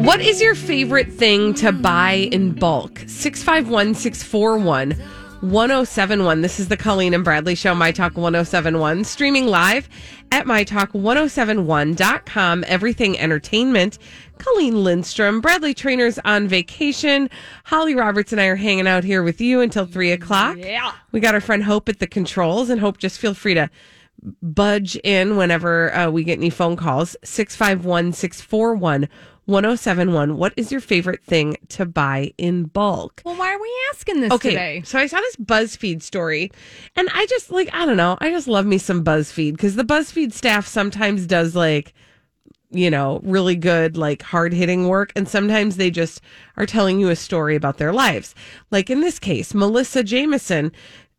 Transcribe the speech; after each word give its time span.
What 0.00 0.20
is 0.22 0.40
your 0.40 0.54
favorite 0.54 1.12
thing 1.12 1.52
to 1.54 1.72
buy 1.72 2.30
in 2.32 2.52
bulk? 2.52 3.02
651 3.06 3.94
641 3.94 4.92
1071. 5.42 6.40
This 6.40 6.58
is 6.58 6.68
the 6.68 6.78
Colleen 6.78 7.12
and 7.12 7.22
Bradley 7.22 7.54
Show, 7.54 7.74
My 7.74 7.92
Talk 7.92 8.16
1071, 8.16 9.04
streaming 9.04 9.46
live 9.46 9.90
at 10.32 10.46
MyTalk1071.com. 10.46 12.64
Everything 12.66 13.18
Entertainment. 13.18 13.98
Colleen 14.38 14.82
Lindstrom, 14.82 15.42
Bradley 15.42 15.74
Traynor's 15.74 16.18
on 16.24 16.48
vacation. 16.48 17.28
Holly 17.64 17.94
Roberts 17.94 18.32
and 18.32 18.40
I 18.40 18.46
are 18.46 18.56
hanging 18.56 18.88
out 18.88 19.04
here 19.04 19.22
with 19.22 19.38
you 19.38 19.60
until 19.60 19.84
three 19.84 20.12
o'clock. 20.12 20.56
Yeah. 20.56 20.92
We 21.12 21.20
got 21.20 21.34
our 21.34 21.42
friend 21.42 21.62
Hope 21.62 21.90
at 21.90 21.98
the 21.98 22.06
controls, 22.06 22.70
and 22.70 22.80
Hope, 22.80 22.96
just 22.96 23.18
feel 23.18 23.34
free 23.34 23.52
to 23.52 23.68
budge 24.42 24.96
in 25.04 25.36
whenever 25.36 25.94
uh, 25.94 26.10
we 26.10 26.24
get 26.24 26.38
any 26.38 26.48
phone 26.48 26.76
calls. 26.76 27.16
651 27.22 28.14
641 28.14 29.06
1071. 29.50 30.36
What 30.36 30.54
is 30.56 30.72
your 30.72 30.80
favorite 30.80 31.22
thing 31.24 31.56
to 31.70 31.84
buy 31.84 32.32
in 32.38 32.64
bulk? 32.64 33.20
Well, 33.24 33.36
why 33.36 33.52
are 33.52 33.60
we 33.60 33.70
asking 33.90 34.20
this 34.20 34.32
Okay, 34.32 34.50
today? 34.50 34.82
so 34.84 34.98
I 34.98 35.06
saw 35.06 35.18
this 35.18 35.36
BuzzFeed 35.36 36.02
story, 36.02 36.50
and 36.96 37.08
I 37.12 37.26
just 37.26 37.50
like 37.50 37.68
I 37.74 37.84
don't 37.84 37.96
know, 37.96 38.16
I 38.20 38.30
just 38.30 38.48
love 38.48 38.66
me 38.66 38.78
some 38.78 39.04
BuzzFeed 39.04 39.52
because 39.52 39.76
the 39.76 39.84
BuzzFeed 39.84 40.32
staff 40.32 40.66
sometimes 40.66 41.26
does 41.26 41.54
like 41.54 41.92
you 42.72 42.88
know 42.88 43.20
really 43.24 43.56
good 43.56 43.96
like 43.96 44.22
hard 44.22 44.52
hitting 44.52 44.86
work, 44.88 45.12
and 45.16 45.28
sometimes 45.28 45.76
they 45.76 45.90
just 45.90 46.20
are 46.56 46.66
telling 46.66 47.00
you 47.00 47.08
a 47.10 47.16
story 47.16 47.56
about 47.56 47.78
their 47.78 47.92
lives. 47.92 48.34
Like 48.70 48.88
in 48.90 49.00
this 49.00 49.18
case, 49.18 49.52
Melissa 49.54 50.02
Jameson. 50.04 50.72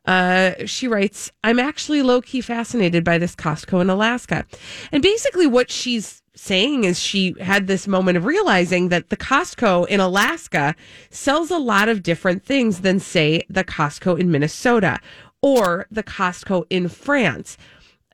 Uh, 0.06 0.54
she 0.66 0.88
writes, 0.88 1.32
I'm 1.44 1.60
actually 1.60 2.02
low 2.02 2.22
key 2.22 2.42
fascinated 2.42 3.04
by 3.04 3.18
this 3.18 3.36
Costco 3.36 3.82
in 3.82 3.90
Alaska. 3.90 4.46
And 4.92 5.04
basically, 5.04 5.48
what 5.48 5.70
she's 5.70 6.22
saying 6.34 6.86
is 6.86 7.00
she 7.00 7.36
had 7.40 7.68
this 7.68 7.88
moment 7.88 8.18
of 8.18 8.26
realizing 8.26 8.90
that 8.90 9.10
the 9.10 9.18
Costco 9.18 9.88
in 9.88 10.00
Alaska 10.00 10.76
sells 11.10 11.52
a 11.52 11.58
lot 11.58 11.88
of 11.88 12.04
different 12.04 12.44
things 12.44 12.82
than, 12.82 13.00
say, 13.00 13.44
the 13.50 13.64
Costco 13.64 14.20
in 14.20 14.32
Minnesota 14.32 15.00
or 15.42 15.88
the 15.92 16.04
Costco 16.04 16.66
in 16.70 16.88
France. 16.88 17.58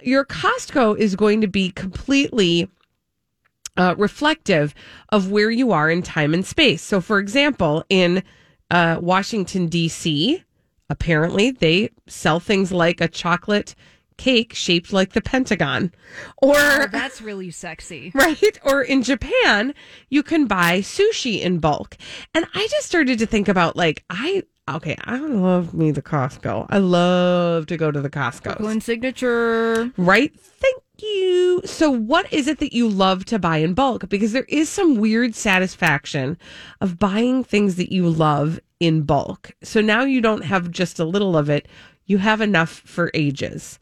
Your 0.02 0.26
Costco 0.26 0.98
is 0.98 1.16
going 1.16 1.42
to 1.42 1.48
be 1.48 1.72
completely 1.72 2.70
uh, 3.78 3.96
reflective 3.98 4.74
of 5.10 5.32
where 5.32 5.52
you 5.52 5.72
are 5.72 5.90
in 5.90 6.02
time 6.02 6.34
and 6.34 6.46
space. 6.46 6.82
So, 6.82 7.00
for 7.00 7.20
example, 7.20 7.84
in 7.90 8.24
uh, 8.72 8.98
Washington, 9.02 9.68
D.C., 9.68 10.44
apparently 10.90 11.52
they 11.52 11.90
sell 12.08 12.40
things 12.40 12.72
like 12.72 13.02
a 13.02 13.08
chocolate 13.08 13.76
cake 14.18 14.54
shaped 14.54 14.92
like 14.92 15.14
the 15.14 15.22
Pentagon. 15.22 15.92
Or 16.42 16.56
Oh, 16.58 16.88
that's 16.92 17.22
really 17.22 17.52
sexy. 17.52 18.12
right? 18.16 18.60
Or 18.64 18.82
in 18.82 19.04
Japan, 19.04 19.74
you 20.10 20.24
can 20.24 20.48
buy 20.48 20.80
sushi 20.80 21.40
in 21.42 21.60
bulk. 21.60 21.98
And 22.34 22.46
I 22.54 22.68
just 22.72 22.88
started 22.88 23.20
to 23.20 23.26
think 23.26 23.48
about 23.48 23.76
like, 23.76 24.04
I, 24.10 24.44
okay, 24.68 24.98
I 25.06 25.20
love 25.20 25.74
me 25.74 25.92
the 25.92 26.02
Costco. 26.02 26.66
I 26.70 26.80
love 26.80 27.68
to 27.68 27.78
go 27.78 27.92
to 27.92 28.02
the 28.02 28.10
Costco. 28.10 28.44
Kirkland 28.56 28.84
signature. 28.84 29.92
Right? 29.98 30.38
Thank 30.40 30.84
you. 31.02 31.62
So, 31.66 31.90
what 31.90 32.32
is 32.32 32.48
it 32.48 32.60
that 32.60 32.74
you 32.74 32.88
love 32.88 33.26
to 33.26 33.40
buy 33.40 33.58
in 33.58 33.74
bulk? 33.74 34.10
Because 34.10 34.32
there 34.32 34.46
is 34.48 34.70
some 34.70 34.98
weird 34.98 35.36
satisfaction 35.36 36.38
of 36.82 37.00
buying 37.00 37.44
things 37.44 37.76
that 37.76 37.92
you 37.92 38.10
love 38.10 38.60
in 38.80 39.04
bulk. 39.04 39.52
So 39.64 39.82
now 39.82 40.04
you 40.04 40.22
don't 40.22 40.44
have 40.44 40.72
just 40.72 41.00
a 41.00 41.06
little 41.06 41.38
of 41.38 41.50
it, 41.50 41.68
you 42.06 42.20
have 42.20 42.42
enough 42.42 42.70
for 42.70 43.12
ages. 43.14 43.80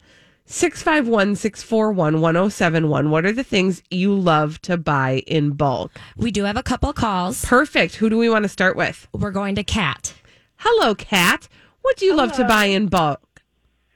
651 0.48 1.36
641 1.36 2.22
1071. 2.22 3.10
What 3.10 3.26
are 3.26 3.32
the 3.32 3.44
things 3.44 3.82
you 3.90 4.14
love 4.14 4.62
to 4.62 4.78
buy 4.78 5.24
in 5.26 5.52
bulk? 5.52 6.00
We 6.16 6.32
do 6.32 6.44
have 6.44 6.58
a 6.58 6.64
couple 6.64 6.94
calls. 6.94 7.44
Perfect. 7.46 7.96
Who 7.96 8.10
do 8.10 8.18
we 8.18 8.30
want 8.30 8.44
to 8.44 8.50
start 8.50 8.76
with? 8.76 9.08
We're 9.12 9.32
going 9.32 9.56
to 9.56 9.64
Kat. 9.64 10.14
Hello, 10.58 10.94
Kat. 10.94 11.48
What 11.82 11.98
do 11.98 12.06
you 12.06 12.16
love 12.16 12.32
to 12.34 12.46
buy 12.46 12.66
in 12.66 12.88
bulk? 12.88 13.25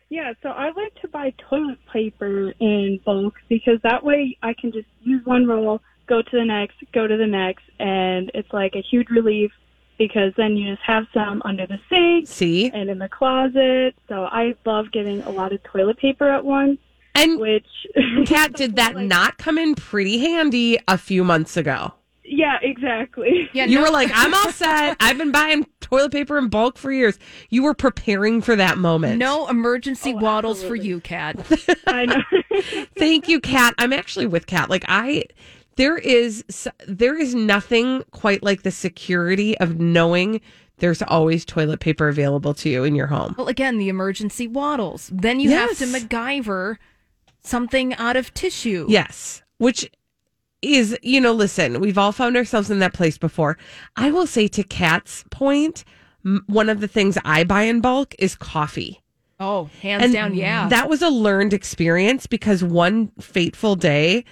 Yeah, 0.09 0.33
so 0.41 0.49
I 0.49 0.71
like 0.71 0.95
to 1.01 1.07
buy 1.07 1.33
toilet 1.49 1.77
paper 1.93 2.51
in 2.59 2.99
bulk 3.05 3.35
because 3.47 3.79
that 3.83 4.03
way 4.03 4.37
I 4.41 4.53
can 4.53 4.71
just 4.71 4.87
use 5.01 5.23
one 5.25 5.45
roll, 5.45 5.81
go 6.07 6.23
to 6.23 6.29
the 6.31 6.45
next, 6.45 6.77
go 6.93 7.05
to 7.07 7.15
the 7.15 7.27
next, 7.27 7.63
and 7.79 8.31
it's 8.33 8.51
like 8.51 8.75
a 8.75 8.81
huge 8.81 9.09
relief 9.09 9.51
because 9.99 10.33
then 10.35 10.57
you 10.57 10.73
just 10.73 10.81
have 10.87 11.05
some 11.13 11.43
under 11.45 11.67
the 11.67 11.77
sink 11.89 12.27
See? 12.27 12.71
and 12.73 12.89
in 12.89 12.97
the 12.97 13.09
closet. 13.09 13.93
So 14.07 14.23
I 14.23 14.55
love 14.65 14.91
getting 14.91 15.21
a 15.23 15.29
lot 15.29 15.53
of 15.53 15.61
toilet 15.63 15.97
paper 15.97 16.27
at 16.27 16.43
once, 16.43 16.79
And 17.13 17.39
which 17.39 17.67
Kat, 18.25 18.53
did 18.53 18.77
that 18.77 18.95
not 18.97 19.37
come 19.37 19.59
in 19.59 19.75
pretty 19.75 20.17
handy 20.17 20.79
a 20.87 20.97
few 20.97 21.23
months 21.23 21.55
ago? 21.55 21.93
Yeah, 22.29 22.57
exactly. 22.61 23.49
Yeah, 23.53 23.65
You 23.65 23.77
no- 23.77 23.83
were 23.85 23.89
like, 23.91 24.11
I'm 24.13 24.33
all 24.33 24.51
set. 24.51 24.95
I've 24.99 25.17
been 25.17 25.31
buying 25.31 25.65
toilet 25.81 26.11
paper 26.11 26.37
in 26.37 26.47
bulk 26.49 26.77
for 26.77 26.91
years. 26.91 27.17
You 27.49 27.63
were 27.63 27.73
preparing 27.73 28.41
for 28.41 28.55
that 28.55 28.77
moment. 28.77 29.17
no 29.17 29.47
emergency 29.47 30.13
Oh, 30.13 30.17
waddles 30.21 30.63
for 30.63 30.75
you, 30.75 30.99
Kat. 31.01 31.37
I 31.87 32.05
know. 32.05 32.21
Thank 32.97 33.27
you, 33.27 33.39
Kat. 33.39 33.73
I'm 33.77 33.91
actually 33.93 34.27
with 34.27 34.45
Kat. 34.47 34.69
Like 34.69 34.85
I 34.87 35.23
there 35.77 35.97
is 35.97 36.43
there 36.87 37.17
is 37.17 37.33
nothing 37.33 38.03
quite 38.11 38.43
like 38.43 38.63
the 38.63 38.71
security 38.71 39.57
of 39.59 39.79
knowing 39.79 40.41
there's 40.79 41.01
always 41.01 41.43
toilet 41.45 41.79
paper 41.79 42.07
available 42.09 42.53
to 42.55 42.69
you 42.69 42.83
in 42.83 42.95
your 42.95 43.07
home. 43.07 43.33
Well, 43.37 43.47
again, 43.47 43.77
the 43.77 43.89
emergency 43.89 44.47
waddles. 44.47 45.09
Then 45.13 45.39
you 45.39 45.49
have 45.51 45.77
to 45.79 45.85
MacGyver 45.85 46.77
something 47.41 47.93
out 47.95 48.15
of 48.15 48.33
tissue. 48.33 48.85
Yes, 48.89 49.41
which 49.57 49.89
is, 50.61 50.97
you 51.01 51.21
know, 51.21 51.31
listen, 51.33 51.79
we've 51.79 51.97
all 51.97 52.11
found 52.11 52.35
ourselves 52.37 52.69
in 52.69 52.79
that 52.79 52.93
place 52.93 53.17
before. 53.17 53.57
I 53.95 54.11
will 54.11 54.27
say 54.27 54.47
to 54.49 54.63
Kat's 54.63 55.23
point, 55.31 55.83
m- 56.25 56.43
one 56.47 56.69
of 56.69 56.79
the 56.81 56.87
things 56.87 57.17
I 57.23 57.43
buy 57.43 57.63
in 57.63 57.81
bulk 57.81 58.15
is 58.19 58.35
coffee. 58.35 59.01
Oh, 59.39 59.69
hands 59.81 60.11
down, 60.11 60.33
yeah. 60.35 60.67
That 60.67 60.89
was 60.89 61.01
a 61.01 61.09
learned 61.09 61.53
experience 61.53 62.27
because 62.27 62.61
one 62.61 63.09
fateful 63.21 63.75
day, 63.77 64.25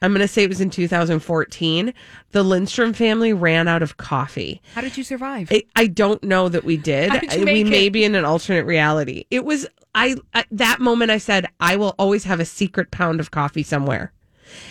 I'm 0.00 0.12
going 0.12 0.22
to 0.22 0.28
say 0.28 0.42
it 0.42 0.48
was 0.48 0.60
in 0.60 0.70
2014, 0.70 1.92
the 2.30 2.42
Lindstrom 2.42 2.94
family 2.94 3.34
ran 3.34 3.68
out 3.68 3.82
of 3.82 3.98
coffee. 3.98 4.62
How 4.74 4.80
did 4.80 4.96
you 4.96 5.04
survive? 5.04 5.48
I, 5.50 5.64
I 5.76 5.86
don't 5.86 6.22
know 6.24 6.48
that 6.48 6.64
we 6.64 6.78
did. 6.78 7.12
Did 7.12 7.38
we 7.40 7.44
make 7.44 7.66
may 7.66 7.88
be 7.90 8.04
in 8.04 8.14
an 8.14 8.24
alternate 8.24 8.64
reality. 8.64 9.24
It 9.30 9.44
was 9.44 9.66
I 9.94 10.16
at 10.32 10.46
that 10.50 10.80
moment 10.80 11.10
I 11.10 11.18
said 11.18 11.46
I 11.60 11.76
will 11.76 11.94
always 11.98 12.24
have 12.24 12.40
a 12.40 12.44
secret 12.44 12.90
pound 12.90 13.20
of 13.20 13.30
coffee 13.30 13.62
somewhere. 13.62 14.12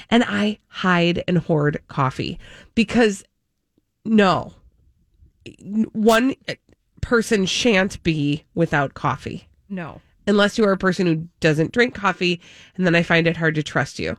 And 0.10 0.24
I 0.28 0.60
hide 0.68 1.24
and 1.28 1.38
hoard 1.38 1.82
coffee 1.88 2.40
because 2.76 3.24
no 4.06 4.54
one 5.92 6.36
person 7.02 7.46
shan't 7.46 8.02
be 8.04 8.46
without 8.56 8.94
coffee 8.94 9.48
no. 9.70 10.02
unless 10.26 10.58
you 10.58 10.64
are 10.66 10.72
a 10.72 10.78
person 10.78 11.06
who 11.06 11.28
doesn't 11.40 11.74
drink 11.74 11.94
coffee 11.94 12.40
and 12.76 12.86
then 12.86 12.96
I 12.96 13.04
find 13.04 13.28
it 13.28 13.38
hard 13.38 13.56
to 13.56 13.64
trust 13.64 14.00
you. 14.00 14.18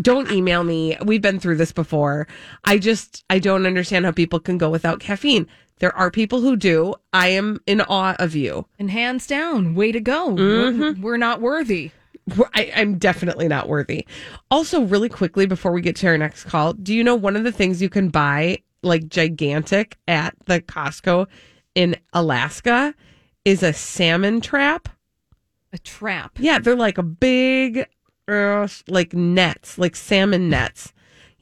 Don't 0.00 0.30
email 0.30 0.62
me. 0.62 0.96
We've 1.04 1.22
been 1.22 1.40
through 1.40 1.56
this 1.56 1.72
before. 1.72 2.28
I 2.64 2.78
just 2.78 3.24
I 3.30 3.38
don't 3.38 3.66
understand 3.66 4.04
how 4.04 4.12
people 4.12 4.38
can 4.38 4.58
go 4.58 4.70
without 4.70 5.00
caffeine. 5.00 5.46
There 5.78 5.96
are 5.96 6.10
people 6.10 6.42
who 6.42 6.56
do. 6.56 6.94
I 7.12 7.28
am 7.28 7.60
in 7.66 7.80
awe 7.80 8.14
of 8.18 8.36
you. 8.36 8.66
And 8.78 8.90
hands 8.90 9.26
down, 9.26 9.74
way 9.74 9.90
to 9.92 10.00
go. 10.00 10.34
Mm-hmm. 10.34 11.02
We're, 11.02 11.12
we're 11.12 11.16
not 11.16 11.40
worthy. 11.40 11.90
I, 12.54 12.72
I'm 12.76 12.98
definitely 12.98 13.48
not 13.48 13.68
worthy. 13.68 14.06
Also, 14.50 14.82
really 14.82 15.08
quickly 15.08 15.46
before 15.46 15.72
we 15.72 15.80
get 15.80 15.96
to 15.96 16.06
our 16.06 16.18
next 16.18 16.44
call, 16.44 16.72
do 16.74 16.94
you 16.94 17.02
know 17.02 17.14
one 17.14 17.36
of 17.36 17.44
the 17.44 17.52
things 17.52 17.82
you 17.82 17.88
can 17.88 18.08
buy 18.08 18.58
like 18.82 19.08
gigantic 19.08 19.98
at 20.08 20.34
the 20.46 20.60
Costco 20.60 21.26
in 21.74 21.96
Alaska 22.12 22.94
is 23.44 23.62
a 23.62 23.72
salmon 23.72 24.40
trap. 24.40 24.88
A 25.72 25.78
trap. 25.78 26.38
Yeah, 26.38 26.58
they're 26.58 26.74
like 26.76 26.98
a 26.98 27.02
big, 27.02 27.86
uh, 28.28 28.68
like 28.88 29.12
nets, 29.14 29.78
like 29.78 29.96
salmon 29.96 30.48
nets. 30.48 30.92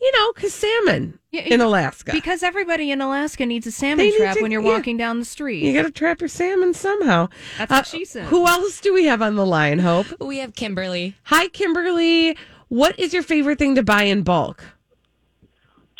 You 0.00 0.12
know, 0.12 0.32
because 0.32 0.54
salmon 0.54 1.18
Yeah, 1.32 1.40
in 1.42 1.60
Alaska. 1.60 2.12
Because 2.12 2.42
everybody 2.44 2.90
in 2.92 3.00
Alaska 3.00 3.44
needs 3.46 3.66
a 3.66 3.72
salmon 3.72 4.06
need 4.06 4.16
trap 4.16 4.36
to- 4.36 4.42
when 4.42 4.52
you're 4.52 4.62
yeah. 4.62 4.68
walking 4.70 4.96
down 4.96 5.18
the 5.18 5.24
street. 5.24 5.62
you 5.64 5.72
got 5.74 5.82
to 5.82 5.90
trap 5.90 6.20
your 6.20 6.28
salmon 6.28 6.72
somehow. 6.72 7.24
Uh, 7.58 7.66
That's 7.66 7.92
what 7.92 7.98
she 7.98 8.04
said. 8.04 8.26
Who 8.26 8.46
else 8.46 8.80
do 8.80 8.94
we 8.94 9.06
have 9.06 9.20
on 9.22 9.34
the 9.34 9.44
line, 9.46 9.80
Hope? 9.80 10.06
We 10.20 10.38
have 10.38 10.54
Kimberly. 10.54 11.16
Hi, 11.24 11.48
Kimberly. 11.48 12.36
What 12.68 12.98
is 12.98 13.12
your 13.12 13.22
favorite 13.24 13.58
thing 13.58 13.74
to 13.74 13.82
buy 13.82 14.04
in 14.04 14.22
bulk? 14.22 14.62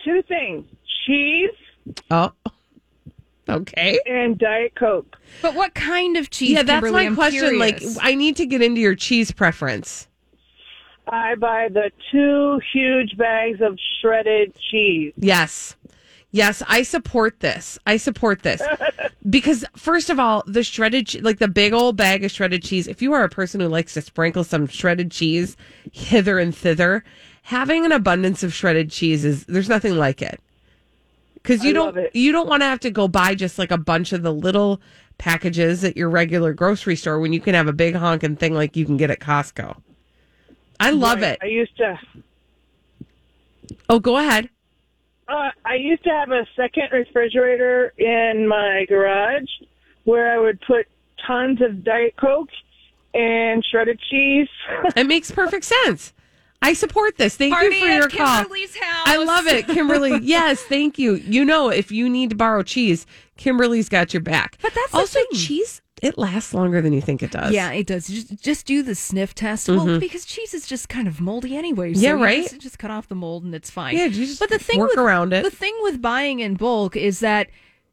Two 0.05 0.23
things 0.29 0.65
cheese 1.07 1.51
Oh, 2.11 2.33
okay. 3.49 3.99
and 4.07 4.39
Diet 4.39 4.75
Coke. 4.77 5.17
but 5.43 5.55
what 5.55 5.75
kind 5.75 6.17
of 6.17 6.31
cheese? 6.31 6.51
yeah, 6.51 6.63
that's 6.63 6.85
Kimberly? 6.85 6.93
my 6.93 7.07
I'm 7.07 7.15
question. 7.15 7.59
Like. 7.59 7.83
I 8.01 8.15
need 8.15 8.37
to 8.37 8.47
get 8.47 8.63
into 8.63 8.81
your 8.81 8.95
cheese 8.95 9.33
preference. 9.33 10.07
I 11.11 11.35
buy 11.35 11.69
the 11.69 11.91
two 12.11 12.61
huge 12.73 13.17
bags 13.17 13.61
of 13.61 13.79
shredded 14.01 14.55
cheese. 14.71 15.13
Yes. 15.17 15.77
Yes, 16.31 16.63
I 16.69 16.83
support 16.83 17.41
this. 17.41 17.79
I 17.87 17.97
support 17.97 18.43
this. 18.43 18.61
because 19.31 19.65
first 19.77 20.11
of 20.11 20.21
all, 20.21 20.45
the 20.47 20.63
shredded 20.63 21.23
like 21.23 21.39
the 21.39 21.49
big 21.49 21.73
old 21.73 21.97
bag 21.97 22.25
of 22.25 22.31
shredded 22.31 22.63
cheese, 22.63 22.87
if 22.87 23.01
you 23.01 23.13
are 23.15 23.25
a 23.25 23.29
person 23.29 23.61
who 23.61 23.69
likes 23.69 23.95
to 23.95 24.03
sprinkle 24.03 24.45
some 24.45 24.67
shredded 24.67 25.11
cheese 25.11 25.57
hither 25.93 26.39
and 26.39 26.55
thither, 26.55 27.03
having 27.43 27.87
an 27.87 27.93
abundance 27.93 28.43
of 28.43 28.53
shredded 28.53 28.91
cheese 28.91 29.25
is 29.25 29.47
there's 29.47 29.71
nothing 29.71 29.97
like 29.97 30.21
it. 30.21 30.41
Cuz 31.45 31.65
you 31.65 31.71
I 31.71 31.73
don't 31.73 32.15
you 32.15 32.31
don't 32.31 32.49
want 32.49 32.61
to 32.61 32.67
have 32.67 32.81
to 32.81 32.91
go 32.91 33.09
buy 33.09 33.35
just 33.35 33.59
like 33.59 33.71
a 33.71 33.79
bunch 33.79 34.13
of 34.13 34.23
the 34.23 34.33
little 34.33 34.83
packages 35.17 35.83
at 35.83 35.97
your 35.97 36.11
regular 36.11 36.53
grocery 36.53 36.95
store 36.95 37.19
when 37.19 37.33
you 37.33 37.41
can 37.41 37.55
have 37.55 37.69
a 37.69 37.73
big 37.73 37.95
honking 37.95 38.37
thing 38.37 38.53
like 38.53 38.77
you 38.77 38.85
can 38.85 38.99
get 38.99 39.11
at 39.11 39.19
Costco. 39.19 39.77
I 40.81 40.91
love 40.91 41.21
Right. 41.23 41.33
it. 41.33 41.39
I 41.43 41.47
used 41.47 41.77
to 41.79 41.99
Oh, 43.89 43.99
go 43.99 44.19
ahead. 44.19 44.49
uh, 45.29 45.51
I 45.65 45.75
used 45.75 46.05
to 46.05 46.11
have 46.11 46.31
a 46.31 46.47
second 46.57 46.89
refrigerator 46.93 47.93
in 47.99 48.47
my 48.49 48.87
garage 48.89 49.49
where 50.05 50.33
I 50.33 50.39
would 50.39 50.61
put 50.63 50.87
tons 51.27 51.61
of 51.61 51.85
Diet 51.85 52.15
Coke 52.17 52.49
and 53.15 53.65
shredded 53.71 54.01
cheese. 54.11 54.49
It 54.97 55.07
makes 55.07 55.31
perfect 55.31 55.65
sense. 55.65 56.13
I 56.61 56.73
support 56.73 57.17
this. 57.19 57.37
Thank 57.37 57.55
Party 57.55 57.77
you 57.77 57.83
for 57.83 57.89
at 57.89 57.97
your 57.99 58.09
call. 58.09 58.27
House. 58.27 58.77
I 59.07 59.17
love 59.17 59.47
it, 59.47 59.67
Kimberly. 59.69 60.19
yes, 60.23 60.61
thank 60.63 60.99
you. 60.99 61.15
You 61.15 61.45
know, 61.45 61.69
if 61.69 61.93
you 61.93 62.09
need 62.09 62.31
to 62.31 62.37
borrow 62.37 62.63
cheese, 62.65 63.07
Kimberly's 63.37 63.89
got 63.89 64.13
your 64.13 64.23
back. 64.23 64.59
But 64.61 64.75
that's 64.75 64.91
the 64.91 64.99
also 64.99 65.19
thing. 65.21 65.27
cheese. 65.39 65.81
It 66.03 66.19
lasts 66.19 66.55
longer 66.55 66.81
than 66.81 66.93
you 66.93 67.01
think 67.01 67.23
it 67.23 67.31
does. 67.31 67.53
Yeah, 67.53 67.73
it 67.73 67.87
does. 67.87 68.07
Just, 68.07 68.43
just 68.43 68.67
do 68.67 68.83
the 68.83 68.95
sniff 68.95 69.35
test. 69.35 69.69
Well, 69.69 69.99
because 69.99 70.25
cheese 70.25 70.55
is 70.55 70.67
just 70.67 70.89
kind 70.89 71.09
of 71.09 71.21
moldy 71.21 71.57
anyway. 71.57 71.95
So 71.95 71.99
Mm-hmm. 71.99 72.05
Yeah, 72.05 72.11
you 72.17 72.25
right? 72.25 72.43
Just, 72.43 72.61
just 72.61 72.79
cut 72.79 72.91
off 72.91 73.09
the 73.09 73.15
mold 73.15 73.45
and 73.45 73.55
it's 73.55 73.71
fine. 73.71 73.97
Yeah, 73.97 74.09
just 74.09 74.39
but 74.39 74.51
the 74.51 74.59
thing 74.59 74.79
work 74.79 74.91
with, 74.91 74.99
around 74.99 75.33
it. 75.33 75.45
The 75.45 75.51
thing 75.51 75.77
with 75.83 76.01
buying 76.01 76.41
in 76.41 76.55
bulk 76.55 76.97
is 76.97 77.21
that 77.21 77.49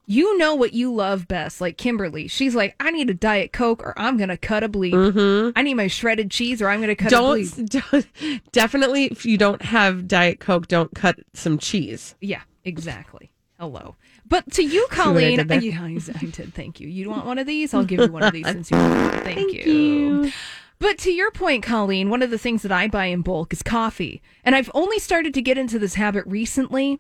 you 0.08 0.38
know 0.38 0.54
what 0.56 0.74
you 0.74 0.94
love 0.94 1.28
best. 1.28 1.62
Like 1.62 1.78
Kimberly, 1.78 2.28
she's 2.28 2.56
like, 2.56 2.76
I 2.80 2.92
need 2.92 3.10
a 3.10 3.14
diet 3.14 3.52
coke 3.54 3.84
or 3.84 3.94
I'm 3.98 4.18
gonna 4.18 4.38
cut 4.38 4.64
a 4.64 4.70
bleep. 4.70 4.94
Mm-hmm. 4.94 5.58
I 5.58 5.62
need 5.64 5.74
my 5.76 5.88
shredded 5.88 6.32
cheese 6.32 6.62
or 6.62 6.70
I'm 6.70 6.80
gonna 6.80 6.96
cut. 6.96 7.10
Don't, 7.10 7.70
don't 7.92 8.08
definitely 8.52 9.06
if 9.06 9.26
you 9.26 9.38
don't 9.38 9.62
have 9.62 10.08
Diet 10.08 10.40
Coke, 10.40 10.68
don't 10.68 10.94
cut 10.94 11.20
some 11.34 11.58
cheese. 11.58 12.16
Yeah, 12.22 12.42
exactly. 12.64 13.32
Hello. 13.60 13.96
But 14.28 14.52
to 14.54 14.64
you, 14.64 14.82
what 14.90 15.00
I 15.00 15.04
Colleen, 15.04 15.40
yeah, 15.48 15.84
I 16.22 16.26
did. 16.26 16.54
Thank 16.54 16.80
you. 16.80 16.88
You 16.88 17.10
want 17.10 17.26
one 17.26 17.38
of 17.38 17.48
these? 17.48 17.74
I'll 17.74 17.86
give 17.86 18.00
you 18.00 18.12
one 18.12 18.24
of 18.24 18.34
these 18.34 18.46
since 18.52 18.72
you. 18.72 18.78
Thank, 18.78 19.24
Thank 19.24 19.54
you. 19.54 20.24
you. 20.24 20.32
But 20.80 20.98
to 21.00 21.12
your 21.12 21.32
point, 21.32 21.64
Colleen, 21.64 22.10
one 22.10 22.22
of 22.22 22.32
the 22.32 22.38
things 22.38 22.62
that 22.64 22.72
I 22.72 22.88
buy 22.88 23.06
in 23.06 23.22
bulk 23.22 23.54
is 23.54 23.64
coffee. 23.64 24.22
And 24.44 24.56
I've 24.56 24.70
only 24.74 25.00
started 25.00 25.34
to 25.34 25.42
get 25.42 25.58
into 25.58 25.80
this 25.80 25.96
habit 25.96 26.26
recently 26.28 27.00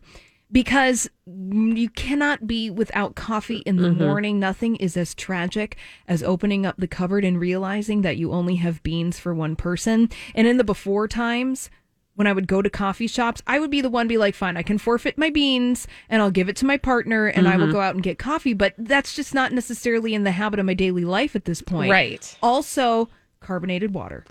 because 0.51 1.09
you 1.25 1.89
cannot 1.89 2.47
be 2.47 2.69
without 2.69 3.15
coffee 3.15 3.57
in 3.65 3.77
the 3.77 3.89
mm-hmm. 3.89 4.03
morning. 4.03 4.39
Nothing 4.39 4.75
is 4.77 4.95
as 4.95 5.13
tragic 5.13 5.75
as 6.07 6.23
opening 6.23 6.65
up 6.65 6.77
the 6.77 6.87
cupboard 6.87 7.25
and 7.25 7.39
realizing 7.39 8.01
that 8.03 8.17
you 8.17 8.31
only 8.31 8.55
have 8.57 8.83
beans 8.83 9.19
for 9.19 9.33
one 9.33 9.55
person. 9.55 10.09
And 10.33 10.47
in 10.47 10.57
the 10.57 10.63
before 10.63 11.07
times, 11.07 11.69
when 12.15 12.27
I 12.27 12.33
would 12.33 12.47
go 12.47 12.61
to 12.61 12.69
coffee 12.69 13.07
shops, 13.07 13.41
I 13.45 13.59
would 13.59 13.69
be 13.69 13.81
the 13.81 13.89
one 13.89 14.07
be 14.07 14.17
like, 14.17 14.35
fine, 14.35 14.57
I 14.57 14.63
can 14.63 14.77
forfeit 14.77 15.17
my 15.17 15.29
beans 15.29 15.87
and 16.09 16.21
I'll 16.21 16.31
give 16.31 16.49
it 16.49 16.55
to 16.57 16.65
my 16.65 16.77
partner 16.77 17.27
and 17.27 17.47
I 17.47 17.57
will 17.57 17.71
go 17.71 17.81
out 17.81 17.93
and 17.93 18.03
get 18.03 18.17
coffee. 18.17 18.53
But 18.53 18.73
that's 18.77 19.13
just 19.13 19.33
not 19.33 19.51
necessarily 19.51 20.13
in 20.13 20.23
the 20.23 20.31
habit 20.31 20.59
of 20.59 20.65
my 20.65 20.73
daily 20.73 21.05
life 21.05 21.35
at 21.35 21.45
this 21.45 21.61
point. 21.61 21.91
Right. 21.91 22.37
Also, 22.41 23.09
carbonated 23.45 23.93
water. 23.93 24.25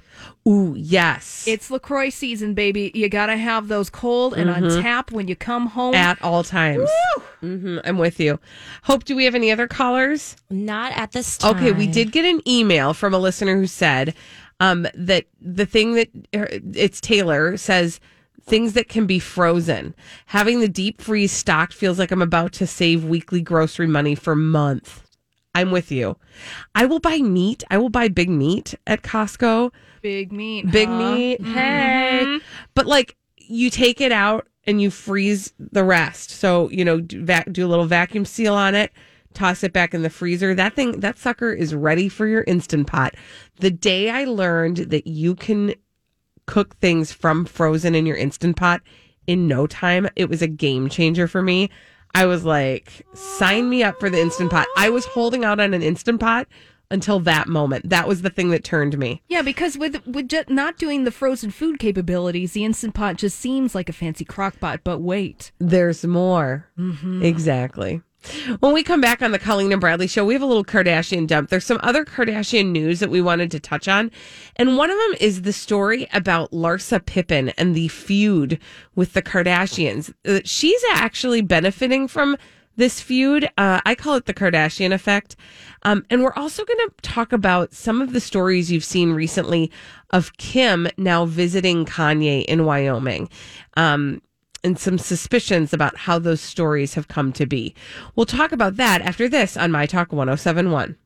Ooh, 0.48 0.74
yes. 0.76 1.44
It's 1.46 1.70
LaCroix 1.70 2.10
season, 2.10 2.54
baby. 2.54 2.90
You 2.94 3.08
got 3.08 3.26
to 3.26 3.36
have 3.36 3.68
those 3.68 3.88
cold 3.88 4.34
and 4.34 4.50
on 4.50 4.82
tap 4.82 5.12
when 5.12 5.28
you 5.28 5.36
come 5.36 5.66
home. 5.68 5.94
at 5.94 6.20
all 6.22 6.42
times. 6.42 6.90
Mm-hmm, 7.42 7.78
I'm 7.84 7.98
with 7.98 8.18
you. 8.18 8.40
Hope, 8.82 9.04
do 9.04 9.14
we 9.14 9.24
have 9.24 9.34
any 9.34 9.52
other 9.52 9.68
callers? 9.68 10.36
Not 10.50 10.92
at 10.92 11.12
this 11.12 11.38
time. 11.38 11.56
Okay, 11.56 11.72
we 11.72 11.86
did 11.86 12.10
get 12.10 12.24
an 12.24 12.40
email 12.48 12.94
from 12.94 13.14
a 13.14 13.18
listener 13.18 13.56
who 13.56 13.66
said 13.66 14.14
um, 14.64 14.86
that 14.94 15.26
the 15.40 15.66
thing 15.66 15.94
that 15.94 16.08
it's 16.32 17.00
Taylor 17.00 17.56
says 17.58 18.00
things 18.42 18.72
that 18.72 18.88
can 18.88 19.06
be 19.06 19.18
frozen. 19.18 19.94
Having 20.26 20.60
the 20.60 20.68
deep 20.68 21.02
freeze 21.02 21.32
stocked 21.32 21.74
feels 21.74 21.98
like 21.98 22.10
I'm 22.10 22.22
about 22.22 22.52
to 22.54 22.66
save 22.66 23.04
weekly 23.04 23.42
grocery 23.42 23.86
money 23.86 24.14
for 24.14 24.34
months. 24.34 25.02
I'm 25.54 25.70
with 25.70 25.92
you. 25.92 26.16
I 26.74 26.86
will 26.86 26.98
buy 26.98 27.18
meat. 27.18 27.62
I 27.70 27.78
will 27.78 27.90
buy 27.90 28.08
big 28.08 28.30
meat 28.30 28.74
at 28.86 29.02
Costco. 29.02 29.70
Big 30.02 30.32
meat. 30.32 30.70
Big 30.70 30.88
huh? 30.88 30.98
meat. 30.98 31.42
Hey. 31.42 32.40
But 32.74 32.86
like 32.86 33.16
you 33.36 33.68
take 33.68 34.00
it 34.00 34.12
out 34.12 34.48
and 34.66 34.80
you 34.80 34.90
freeze 34.90 35.52
the 35.58 35.84
rest. 35.84 36.30
So, 36.30 36.70
you 36.70 36.84
know, 36.84 37.00
do, 37.00 37.22
vac- 37.22 37.52
do 37.52 37.66
a 37.66 37.68
little 37.68 37.84
vacuum 37.84 38.24
seal 38.24 38.54
on 38.54 38.74
it, 38.74 38.92
toss 39.34 39.62
it 39.64 39.72
back 39.72 39.94
in 39.94 40.02
the 40.02 40.10
freezer. 40.10 40.54
That 40.54 40.74
thing, 40.74 41.00
that 41.00 41.18
sucker 41.18 41.52
is 41.52 41.74
ready 41.74 42.08
for 42.08 42.26
your 42.26 42.44
instant 42.44 42.86
pot. 42.86 43.14
The 43.60 43.70
day 43.70 44.10
I 44.10 44.24
learned 44.24 44.78
that 44.78 45.06
you 45.06 45.34
can 45.34 45.74
cook 46.46 46.76
things 46.76 47.12
from 47.12 47.44
frozen 47.44 47.94
in 47.94 48.06
your 48.06 48.16
instant 48.16 48.56
pot 48.56 48.82
in 49.26 49.48
no 49.48 49.66
time, 49.66 50.08
it 50.16 50.28
was 50.28 50.42
a 50.42 50.46
game 50.46 50.88
changer 50.88 51.26
for 51.26 51.42
me. 51.42 51.70
I 52.14 52.26
was 52.26 52.44
like, 52.44 53.04
sign 53.14 53.68
me 53.68 53.82
up 53.82 53.98
for 53.98 54.08
the 54.08 54.20
instant 54.20 54.50
pot. 54.50 54.66
I 54.76 54.90
was 54.90 55.04
holding 55.06 55.44
out 55.44 55.60
on 55.60 55.74
an 55.74 55.82
instant 55.82 56.20
pot 56.20 56.46
until 56.90 57.18
that 57.20 57.48
moment. 57.48 57.88
That 57.88 58.06
was 58.06 58.22
the 58.22 58.30
thing 58.30 58.50
that 58.50 58.62
turned 58.62 58.96
me. 58.98 59.22
Yeah, 59.28 59.42
because 59.42 59.76
with 59.76 60.06
with 60.06 60.28
just 60.28 60.48
not 60.48 60.76
doing 60.76 61.04
the 61.04 61.10
frozen 61.10 61.50
food 61.50 61.78
capabilities, 61.78 62.52
the 62.52 62.64
instant 62.64 62.94
pot 62.94 63.16
just 63.16 63.38
seems 63.38 63.74
like 63.74 63.88
a 63.88 63.92
fancy 63.92 64.24
crock 64.24 64.60
pot. 64.60 64.80
But 64.84 65.00
wait, 65.00 65.50
There's 65.58 66.04
more. 66.04 66.68
Mm-hmm. 66.78 67.24
Exactly. 67.24 68.02
When 68.60 68.72
we 68.72 68.82
come 68.82 69.00
back 69.00 69.22
on 69.22 69.32
the 69.32 69.38
Colleen 69.38 69.72
and 69.72 69.80
Bradley 69.80 70.06
show, 70.06 70.24
we 70.24 70.34
have 70.34 70.42
a 70.42 70.46
little 70.46 70.64
Kardashian 70.64 71.26
dump. 71.26 71.50
There's 71.50 71.66
some 71.66 71.80
other 71.82 72.04
Kardashian 72.04 72.70
news 72.70 73.00
that 73.00 73.10
we 73.10 73.20
wanted 73.20 73.50
to 73.50 73.60
touch 73.60 73.88
on. 73.88 74.10
And 74.56 74.76
one 74.76 74.90
of 74.90 74.96
them 74.96 75.14
is 75.20 75.42
the 75.42 75.52
story 75.52 76.06
about 76.12 76.50
Larsa 76.52 77.04
Pippen 77.04 77.50
and 77.50 77.74
the 77.74 77.88
feud 77.88 78.58
with 78.94 79.12
the 79.12 79.22
Kardashians. 79.22 80.12
Uh, 80.26 80.40
She's 80.44 80.82
actually 80.92 81.42
benefiting 81.42 82.08
from 82.08 82.36
this 82.76 83.00
feud. 83.00 83.44
Uh, 83.56 83.80
I 83.84 83.94
call 83.94 84.14
it 84.16 84.26
the 84.26 84.34
Kardashian 84.34 84.92
effect. 84.92 85.36
Um, 85.82 86.04
and 86.10 86.22
we're 86.22 86.34
also 86.34 86.64
going 86.64 86.78
to 86.78 86.94
talk 87.02 87.32
about 87.32 87.72
some 87.72 88.00
of 88.00 88.12
the 88.12 88.20
stories 88.20 88.72
you've 88.72 88.84
seen 88.84 89.12
recently 89.12 89.70
of 90.10 90.36
Kim 90.38 90.88
now 90.96 91.24
visiting 91.26 91.84
Kanye 91.84 92.44
in 92.46 92.64
Wyoming. 92.64 93.28
Um, 93.76 94.22
and 94.64 94.78
some 94.78 94.98
suspicions 94.98 95.72
about 95.72 95.96
how 95.96 96.18
those 96.18 96.40
stories 96.40 96.94
have 96.94 97.06
come 97.08 97.32
to 97.34 97.46
be. 97.46 97.74
We'll 98.16 98.26
talk 98.26 98.50
about 98.50 98.76
that 98.76 99.02
after 99.02 99.28
this 99.28 99.56
on 99.56 99.70
My 99.70 99.86
Talk 99.86 100.12
1071. 100.12 100.96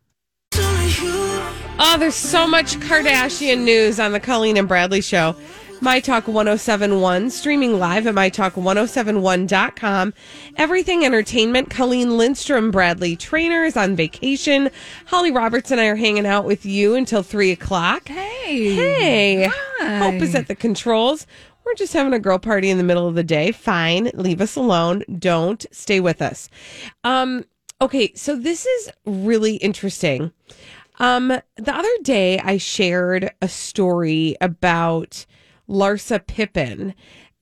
Oh, 1.80 1.96
there's 1.98 2.14
so 2.14 2.46
much 2.46 2.76
Kardashian 2.78 3.62
news 3.64 4.00
on 4.00 4.12
the 4.12 4.20
Colleen 4.20 4.56
and 4.56 4.66
Bradley 4.66 5.00
show. 5.00 5.36
My 5.80 6.00
Talk 6.00 6.26
1071, 6.26 7.30
streaming 7.30 7.78
live 7.78 8.08
at 8.08 8.14
MyTalk1071.com. 8.16 10.12
Everything 10.56 11.04
Entertainment, 11.04 11.70
Colleen 11.70 12.16
Lindstrom, 12.18 12.72
Bradley 12.72 13.14
Traynor 13.14 13.62
is 13.64 13.76
on 13.76 13.94
vacation. 13.94 14.70
Holly 15.06 15.30
Roberts 15.30 15.70
and 15.70 15.80
I 15.80 15.86
are 15.86 15.94
hanging 15.94 16.26
out 16.26 16.44
with 16.44 16.66
you 16.66 16.96
until 16.96 17.22
3 17.22 17.52
o'clock. 17.52 18.08
hey, 18.08 18.74
Hey, 18.74 19.48
Hi. 19.78 19.98
Hope 19.98 20.20
is 20.20 20.34
at 20.34 20.48
the 20.48 20.56
controls. 20.56 21.28
We're 21.68 21.74
just 21.74 21.92
having 21.92 22.14
a 22.14 22.18
girl 22.18 22.38
party 22.38 22.70
in 22.70 22.78
the 22.78 22.84
middle 22.84 23.06
of 23.06 23.14
the 23.14 23.22
day. 23.22 23.52
Fine, 23.52 24.10
leave 24.14 24.40
us 24.40 24.56
alone. 24.56 25.02
Don't 25.18 25.66
stay 25.70 26.00
with 26.00 26.22
us. 26.22 26.48
Um, 27.04 27.44
okay, 27.78 28.10
so 28.14 28.36
this 28.36 28.64
is 28.64 28.90
really 29.04 29.56
interesting. 29.56 30.32
Um, 30.98 31.28
the 31.28 31.76
other 31.76 31.94
day 32.02 32.38
I 32.38 32.56
shared 32.56 33.30
a 33.42 33.48
story 33.48 34.34
about 34.40 35.26
Larsa 35.68 36.26
Pippen 36.26 36.94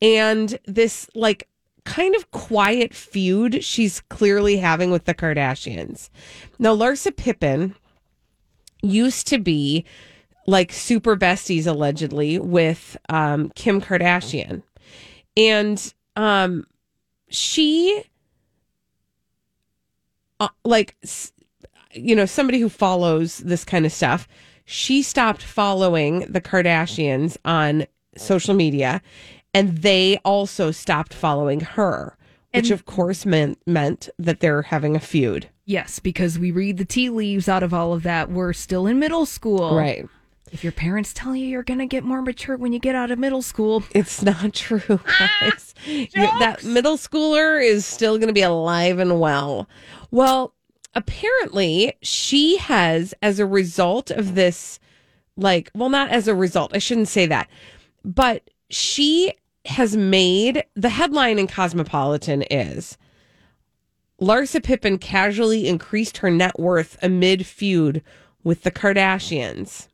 and 0.03 0.59
this 0.65 1.09
like 1.15 1.49
kind 1.85 2.17
of 2.17 2.29
quiet 2.33 2.95
feud 2.95 3.63
she's 3.63 4.01
clearly 4.09 4.57
having 4.57 4.91
with 4.91 5.05
the 5.05 5.15
Kardashians. 5.15 6.11
Now, 6.59 6.75
Larsa 6.75 7.17
Pippen 7.17 7.77
used 8.83 9.29
to 9.29 9.39
be 9.39 9.85
like 10.47 10.73
super 10.73 11.17
besties 11.17 11.67
allegedly 11.67 12.39
with 12.39 12.97
um, 13.09 13.51
Kim 13.55 13.81
Kardashian. 13.81 14.63
And 15.37 15.93
um, 16.15 16.67
she, 17.29 18.03
uh, 20.41 20.49
like, 20.65 20.97
you 21.93 22.15
know, 22.15 22.27
somebody 22.27 22.61
who 22.61 22.69
follows 22.69 23.39
this 23.39 23.65
kind 23.65 23.85
of 23.87 23.93
stuff, 23.93 24.29
she 24.65 25.03
stopped 25.03 25.43
following 25.43 26.21
the 26.21 26.41
Kardashians 26.41 27.37
on 27.45 27.87
social 28.17 28.55
media 28.55 29.03
and 29.55 29.79
they 29.79 30.19
also 30.25 30.71
stopped 30.71 31.15
following 31.15 31.61
her, 31.61 32.17
which 32.53 32.67
And- 32.67 32.73
of 32.73 32.85
course 32.85 33.25
meant 33.25 33.59
meant 33.67 34.09
that 34.19 34.41
they're 34.41 34.63
having 34.63 34.95
a 34.97 35.01
feud. 35.01 35.49
Yes, 35.65 35.99
because 35.99 36.39
we 36.39 36.51
read 36.51 36.77
the 36.77 36.85
tea 36.85 37.11
leaves 37.11 37.49
out 37.49 37.63
of 37.65 37.75
all 37.75 37.93
of 37.93 38.03
that. 38.05 38.31
We're 38.31 38.53
still 38.53 38.87
in 38.87 38.99
middle 39.01 39.27
school. 39.27 39.75
Right. 39.77 40.07
If 40.53 40.63
your 40.63 40.73
parents 40.73 41.13
tell 41.13 41.35
you 41.35 41.47
you're 41.47 41.63
going 41.63 41.81
to 41.81 41.87
get 41.87 42.05
more 42.05 42.23
mature 42.23 42.57
when 42.57 42.73
you 42.73 42.79
get 42.79 42.95
out 42.95 43.11
of 43.11 43.19
middle 43.19 43.43
school, 43.43 43.83
It's 43.93 44.23
not 44.23 44.55
true, 44.55 44.81
ah, 44.91 45.31
guys. 45.41 45.75
You- 45.85 46.07
that 46.15 46.65
middle 46.65 46.97
schooler 46.97 47.63
is 47.65 47.85
still 47.85 48.17
going 48.19 48.29
to 48.29 48.33
be 48.35 48.43
alive 48.43 48.99
and 48.99 49.19
well. 49.21 49.69
Well, 50.11 50.55
apparently, 50.95 51.95
she 52.03 52.59
has, 52.59 53.13
as 53.23 53.39
a 53.39 53.47
result 53.47 54.11
of 54.11 54.35
this, 54.35 54.79
like, 55.37 55.71
well, 55.75 55.89
not 55.91 56.11
as 56.11 56.29
a 56.29 56.35
result, 56.35 56.71
I 56.75 56.79
shouldn't 56.79 57.09
say 57.09 57.27
that, 57.27 57.49
but 58.05 58.49
she 58.71 59.33
has 59.67 59.97
made 59.97 60.65
the 60.75 60.89
headline 60.91 61.39
in 61.41 61.49
Cosmopolitan 61.49 62.43
is 62.51 62.97
Larsa 64.21 64.63
Pippen 64.63 64.97
casually 64.99 65.67
increased 65.69 66.19
her 66.19 66.31
net 66.31 66.59
worth 66.59 66.97
amid 67.03 67.45
feud 67.45 68.03
with 68.45 68.63
the 68.63 68.71
Kardashians. 68.71 69.89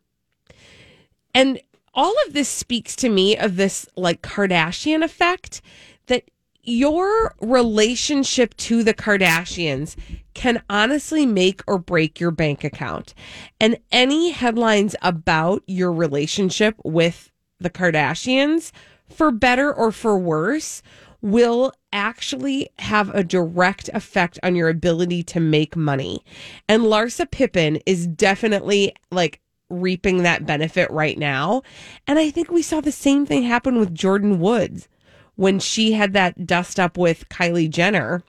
And 1.34 1.60
all 1.94 2.14
of 2.26 2.32
this 2.32 2.48
speaks 2.48 2.96
to 2.96 3.08
me 3.08 3.36
of 3.36 3.56
this 3.56 3.86
like 3.96 4.22
Kardashian 4.22 5.02
effect 5.02 5.60
that 6.06 6.30
your 6.62 7.34
relationship 7.40 8.56
to 8.56 8.82
the 8.82 8.94
Kardashians 8.94 9.96
can 10.34 10.62
honestly 10.70 11.26
make 11.26 11.62
or 11.66 11.78
break 11.78 12.20
your 12.20 12.30
bank 12.30 12.64
account. 12.64 13.14
And 13.60 13.78
any 13.90 14.30
headlines 14.30 14.94
about 15.02 15.62
your 15.66 15.92
relationship 15.92 16.76
with 16.84 17.30
the 17.58 17.70
Kardashians, 17.70 18.72
for 19.08 19.30
better 19.30 19.72
or 19.72 19.92
for 19.92 20.18
worse, 20.18 20.82
will 21.20 21.72
actually 21.92 22.68
have 22.78 23.10
a 23.10 23.22
direct 23.22 23.88
effect 23.92 24.38
on 24.42 24.56
your 24.56 24.68
ability 24.68 25.22
to 25.22 25.40
make 25.40 25.76
money. 25.76 26.24
And 26.68 26.84
Larsa 26.84 27.30
Pippen 27.30 27.76
is 27.86 28.06
definitely 28.06 28.94
like 29.10 29.40
reaping 29.72 30.22
that 30.22 30.46
benefit 30.46 30.90
right 30.90 31.18
now. 31.18 31.62
And 32.06 32.18
I 32.18 32.30
think 32.30 32.50
we 32.50 32.62
saw 32.62 32.80
the 32.80 32.92
same 32.92 33.26
thing 33.26 33.42
happen 33.42 33.78
with 33.78 33.94
Jordyn 33.94 34.38
Woods 34.38 34.88
when 35.34 35.58
she 35.58 35.92
had 35.92 36.12
that 36.12 36.46
dust 36.46 36.78
up 36.78 36.96
with 36.98 37.28
Kylie 37.28 37.70
Jenner. 37.70 38.22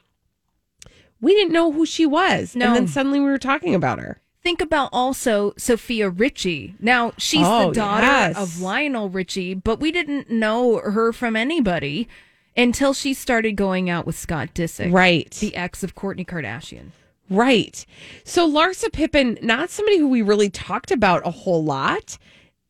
We 1.21 1.33
didn't 1.35 1.53
know 1.53 1.71
who 1.71 1.85
she 1.85 2.05
was. 2.05 2.55
No. 2.55 2.67
And 2.67 2.75
then 2.75 2.88
suddenly 2.88 3.19
we 3.19 3.25
were 3.27 3.38
talking 3.38 3.75
about 3.75 4.00
her. 4.00 4.19
think 4.41 4.59
about 4.62 4.89
also 4.91 5.53
Sofia 5.57 6.09
Richie. 6.09 6.75
Now, 6.79 7.13
she's 7.17 7.45
Oh, 7.47 7.69
the 7.69 7.75
daughter 7.75 8.05
yes. 8.05 8.38
of 8.38 8.59
Lionel 8.59 9.07
Richie, 9.09 9.53
but 9.53 9.79
we 9.79 9.89
didn't 9.89 10.29
know 10.29 10.79
her 10.79 11.13
from 11.13 11.38
anybody 11.38 12.09
until 12.57 12.93
she 12.93 13.13
started 13.13 13.53
going 13.53 13.89
out 13.89 14.05
with 14.05 14.17
Scott 14.17 14.50
Disick, 14.53 14.91
Right. 14.91 15.31
the 15.39 15.55
ex 15.55 15.81
of 15.81 15.95
Kourtney 15.95 16.25
Kardashian. 16.27 16.88
Right. 17.29 17.85
So 18.23 18.49
Larsa 18.49 18.91
Pippen, 18.91 19.37
not 19.41 19.69
somebody 19.69 19.97
who 19.97 20.07
we 20.07 20.21
really 20.21 20.49
talked 20.49 20.91
about 20.91 21.25
a 21.25 21.31
whole 21.31 21.63
lot, 21.63 22.17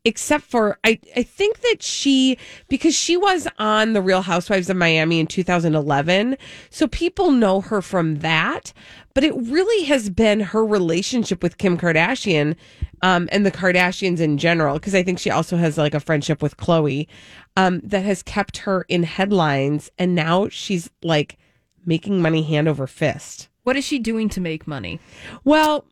except 0.05 0.43
for 0.43 0.77
I, 0.83 0.99
I 1.15 1.23
think 1.23 1.61
that 1.61 1.81
she 1.81 2.37
because 2.67 2.93
she 2.93 3.17
was 3.17 3.47
on 3.57 3.93
the 3.93 4.01
Real 4.01 4.21
Housewives 4.21 4.69
of 4.69 4.77
Miami 4.77 5.19
in 5.19 5.27
2011. 5.27 6.37
So 6.69 6.87
people 6.87 7.31
know 7.31 7.61
her 7.61 7.81
from 7.81 8.19
that. 8.19 8.73
But 9.13 9.23
it 9.23 9.33
really 9.35 9.85
has 9.85 10.09
been 10.09 10.39
her 10.39 10.65
relationship 10.65 11.43
with 11.43 11.59
Kim 11.59 11.77
Kardashian 11.77 12.55
um, 13.03 13.29
and 13.31 13.45
the 13.45 13.51
Kardashians 13.51 14.19
in 14.19 14.39
general, 14.39 14.75
because 14.75 14.95
I 14.95 15.03
think 15.03 15.19
she 15.19 15.29
also 15.29 15.55
has 15.55 15.77
like 15.77 15.93
a 15.93 15.99
friendship 15.99 16.41
with 16.41 16.57
Khloe 16.57 17.07
um, 17.55 17.79
that 17.81 18.03
has 18.05 18.23
kept 18.23 18.57
her 18.57 18.85
in 18.89 19.03
headlines. 19.03 19.91
And 19.99 20.15
now 20.15 20.49
she's 20.49 20.89
like 21.03 21.37
making 21.85 22.21
money 22.21 22.41
hand 22.41 22.67
over 22.67 22.87
fist. 22.87 23.49
What 23.63 23.75
is 23.75 23.85
she 23.85 23.99
doing 23.99 24.29
to 24.29 24.41
make 24.41 24.67
money? 24.67 24.99
Well, 25.43 25.85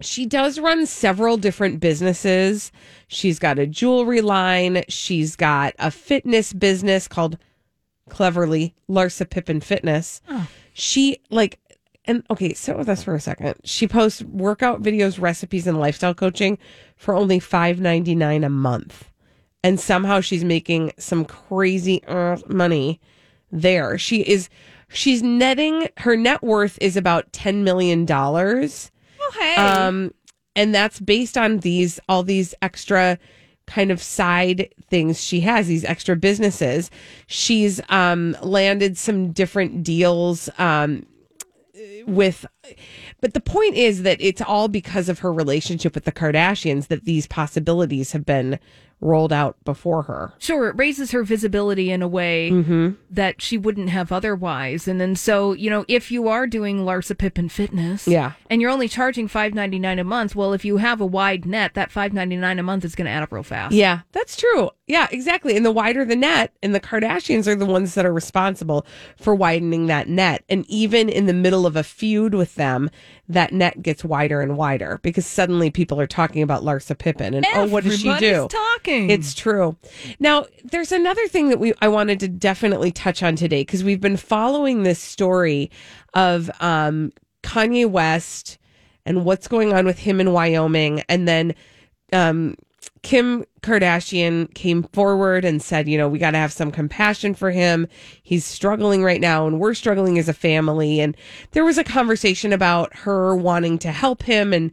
she 0.00 0.26
does 0.26 0.58
run 0.58 0.86
several 0.86 1.36
different 1.36 1.80
businesses. 1.80 2.70
She's 3.08 3.38
got 3.38 3.58
a 3.58 3.66
jewelry 3.66 4.20
line. 4.20 4.82
She's 4.88 5.36
got 5.36 5.74
a 5.78 5.90
fitness 5.90 6.52
business 6.52 7.08
called 7.08 7.38
cleverly 8.10 8.74
Larsa 8.88 9.28
Pippen 9.28 9.60
Fitness. 9.60 10.20
She 10.74 11.18
like 11.30 11.58
and 12.04 12.24
okay, 12.30 12.54
sit 12.54 12.76
with 12.76 12.88
us 12.88 13.02
for 13.02 13.14
a 13.14 13.20
second. 13.20 13.56
She 13.64 13.88
posts 13.88 14.22
workout 14.22 14.82
videos, 14.82 15.20
recipes, 15.20 15.66
and 15.66 15.80
lifestyle 15.80 16.14
coaching 16.14 16.58
for 16.96 17.14
only 17.14 17.40
five 17.40 17.80
ninety 17.80 18.14
nine 18.14 18.44
a 18.44 18.50
month, 18.50 19.10
and 19.64 19.80
somehow 19.80 20.20
she's 20.20 20.44
making 20.44 20.92
some 20.98 21.24
crazy 21.24 22.04
uh, 22.04 22.36
money 22.46 23.00
there. 23.50 23.98
She 23.98 24.20
is 24.20 24.48
she's 24.88 25.22
netting 25.22 25.88
her 25.98 26.16
net 26.16 26.42
worth 26.42 26.78
is 26.80 26.96
about 26.96 27.32
ten 27.32 27.64
million 27.64 28.04
dollars. 28.04 28.90
Okay. 29.28 29.56
Um, 29.56 30.12
and 30.56 30.74
that's 30.74 30.98
based 30.98 31.38
on 31.38 31.58
these 31.58 32.00
all 32.08 32.22
these 32.22 32.54
extra 32.62 33.18
kind 33.66 33.90
of 33.90 34.00
side 34.00 34.72
things 34.88 35.20
she 35.20 35.40
has 35.40 35.66
these 35.66 35.84
extra 35.84 36.14
businesses 36.14 36.88
she's 37.26 37.80
um 37.88 38.36
landed 38.40 38.96
some 38.96 39.32
different 39.32 39.82
deals 39.82 40.48
um 40.58 41.04
with 42.06 42.46
but 43.20 43.34
the 43.34 43.40
point 43.40 43.74
is 43.74 44.02
that 44.04 44.20
it's 44.20 44.40
all 44.40 44.68
because 44.68 45.08
of 45.08 45.18
her 45.18 45.32
relationship 45.32 45.94
with 45.94 46.04
the 46.04 46.12
Kardashians 46.12 46.86
that 46.86 47.04
these 47.04 47.26
possibilities 47.26 48.12
have 48.12 48.24
been 48.24 48.58
rolled 49.00 49.32
out 49.32 49.56
before 49.64 50.02
her 50.04 50.32
Sure, 50.38 50.68
it 50.68 50.76
raises 50.76 51.10
her 51.10 51.22
visibility 51.22 51.90
in 51.90 52.00
a 52.02 52.08
way 52.08 52.50
Mm-hmm. 52.50 52.90
that 53.10 53.42
she 53.42 53.58
wouldn't 53.58 53.90
have 53.90 54.10
otherwise. 54.10 54.88
And 54.88 55.00
then 55.00 55.14
so, 55.16 55.52
you 55.52 55.68
know, 55.70 55.84
if 55.88 56.10
you 56.10 56.28
are 56.28 56.46
doing 56.46 56.78
Larsa 56.80 57.16
Pippen 57.16 57.48
fitness 57.48 58.08
Yeah. 58.08 58.32
and 58.50 58.60
you're 58.62 58.70
only 58.70 58.88
charging 58.88 59.28
five 59.28 59.52
ninety 59.54 59.78
nine 59.78 59.98
a 59.98 60.04
month, 60.04 60.34
well 60.34 60.52
if 60.52 60.64
you 60.64 60.78
have 60.78 61.00
a 61.00 61.06
wide 61.06 61.44
net, 61.46 61.74
that 61.74 61.90
five 61.90 62.12
ninety 62.12 62.36
nine 62.36 62.58
a 62.58 62.62
month 62.62 62.84
is 62.84 62.94
gonna 62.94 63.10
add 63.10 63.22
up 63.22 63.32
real 63.32 63.42
fast. 63.42 63.74
Yeah, 63.74 64.00
that's 64.12 64.36
true. 64.36 64.70
Yeah, 64.86 65.08
exactly. 65.10 65.56
And 65.56 65.66
the 65.66 65.72
wider 65.72 66.04
the 66.04 66.14
net, 66.14 66.52
and 66.62 66.72
the 66.72 66.78
Kardashians 66.78 67.48
are 67.48 67.56
the 67.56 67.66
ones 67.66 67.94
that 67.94 68.06
are 68.06 68.12
responsible 68.12 68.86
for 69.16 69.34
widening 69.34 69.86
that 69.86 70.08
net. 70.08 70.44
And 70.48 70.64
even 70.68 71.08
in 71.08 71.26
the 71.26 71.32
middle 71.32 71.66
of 71.66 71.74
a 71.74 71.82
feud 71.82 72.34
with 72.34 72.54
them, 72.54 72.90
that 73.28 73.52
net 73.52 73.82
gets 73.82 74.04
wider 74.04 74.40
and 74.40 74.56
wider 74.56 75.00
because 75.02 75.26
suddenly 75.26 75.70
people 75.70 76.00
are 76.00 76.06
talking 76.06 76.40
about 76.40 76.62
Larsa 76.62 76.96
Pippen 76.96 77.34
and 77.34 77.44
oh, 77.54 77.66
what 77.66 77.82
does 77.82 77.98
she 77.98 78.16
do? 78.18 78.46
Talking. 78.48 79.10
It's 79.10 79.34
true. 79.34 79.76
Now, 80.20 80.46
there's 80.62 80.92
another 80.92 81.26
thing 81.26 81.48
that 81.48 81.58
we 81.58 81.74
I 81.80 81.88
wanted 81.88 82.20
to 82.20 82.28
definitely 82.28 82.92
touch 82.92 83.24
on 83.24 83.34
today 83.34 83.62
because 83.62 83.82
we've 83.82 84.00
been 84.00 84.16
following 84.16 84.84
this 84.84 85.00
story 85.00 85.72
of 86.14 86.48
um, 86.60 87.12
Kanye 87.42 87.90
West 87.90 88.58
and 89.04 89.24
what's 89.24 89.48
going 89.48 89.72
on 89.72 89.84
with 89.84 89.98
him 89.98 90.20
in 90.20 90.32
Wyoming, 90.32 91.02
and 91.08 91.26
then 91.26 91.54
um, 92.12 92.56
Kim 93.06 93.44
Kardashian 93.60 94.52
came 94.54 94.82
forward 94.82 95.44
and 95.44 95.62
said, 95.62 95.88
you 95.88 95.96
know, 95.96 96.08
we 96.08 96.18
got 96.18 96.32
to 96.32 96.38
have 96.38 96.52
some 96.52 96.72
compassion 96.72 97.34
for 97.34 97.52
him. 97.52 97.86
He's 98.24 98.44
struggling 98.44 99.04
right 99.04 99.20
now, 99.20 99.46
and 99.46 99.60
we're 99.60 99.74
struggling 99.74 100.18
as 100.18 100.28
a 100.28 100.34
family. 100.34 100.98
And 100.98 101.16
there 101.52 101.64
was 101.64 101.78
a 101.78 101.84
conversation 101.84 102.52
about 102.52 102.92
her 102.96 103.36
wanting 103.36 103.78
to 103.78 103.92
help 103.92 104.24
him 104.24 104.52
and 104.52 104.72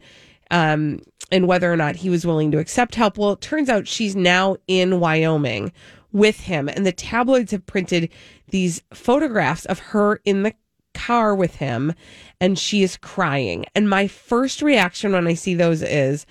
um, 0.50 1.00
and 1.30 1.46
whether 1.46 1.72
or 1.72 1.76
not 1.76 1.94
he 1.94 2.10
was 2.10 2.26
willing 2.26 2.50
to 2.50 2.58
accept 2.58 2.96
help. 2.96 3.18
Well, 3.18 3.34
it 3.34 3.40
turns 3.40 3.68
out 3.68 3.86
she's 3.86 4.16
now 4.16 4.56
in 4.66 4.98
Wyoming 4.98 5.72
with 6.10 6.40
him, 6.40 6.68
and 6.68 6.84
the 6.84 6.90
tabloids 6.90 7.52
have 7.52 7.66
printed 7.66 8.10
these 8.48 8.82
photographs 8.92 9.64
of 9.66 9.78
her 9.78 10.20
in 10.24 10.42
the 10.42 10.54
car 10.92 11.36
with 11.36 11.54
him, 11.54 11.92
and 12.40 12.58
she 12.58 12.82
is 12.82 12.96
crying. 12.96 13.64
And 13.76 13.88
my 13.88 14.08
first 14.08 14.60
reaction 14.60 15.12
when 15.12 15.28
I 15.28 15.34
see 15.34 15.54
those 15.54 15.82
is, 15.82 16.26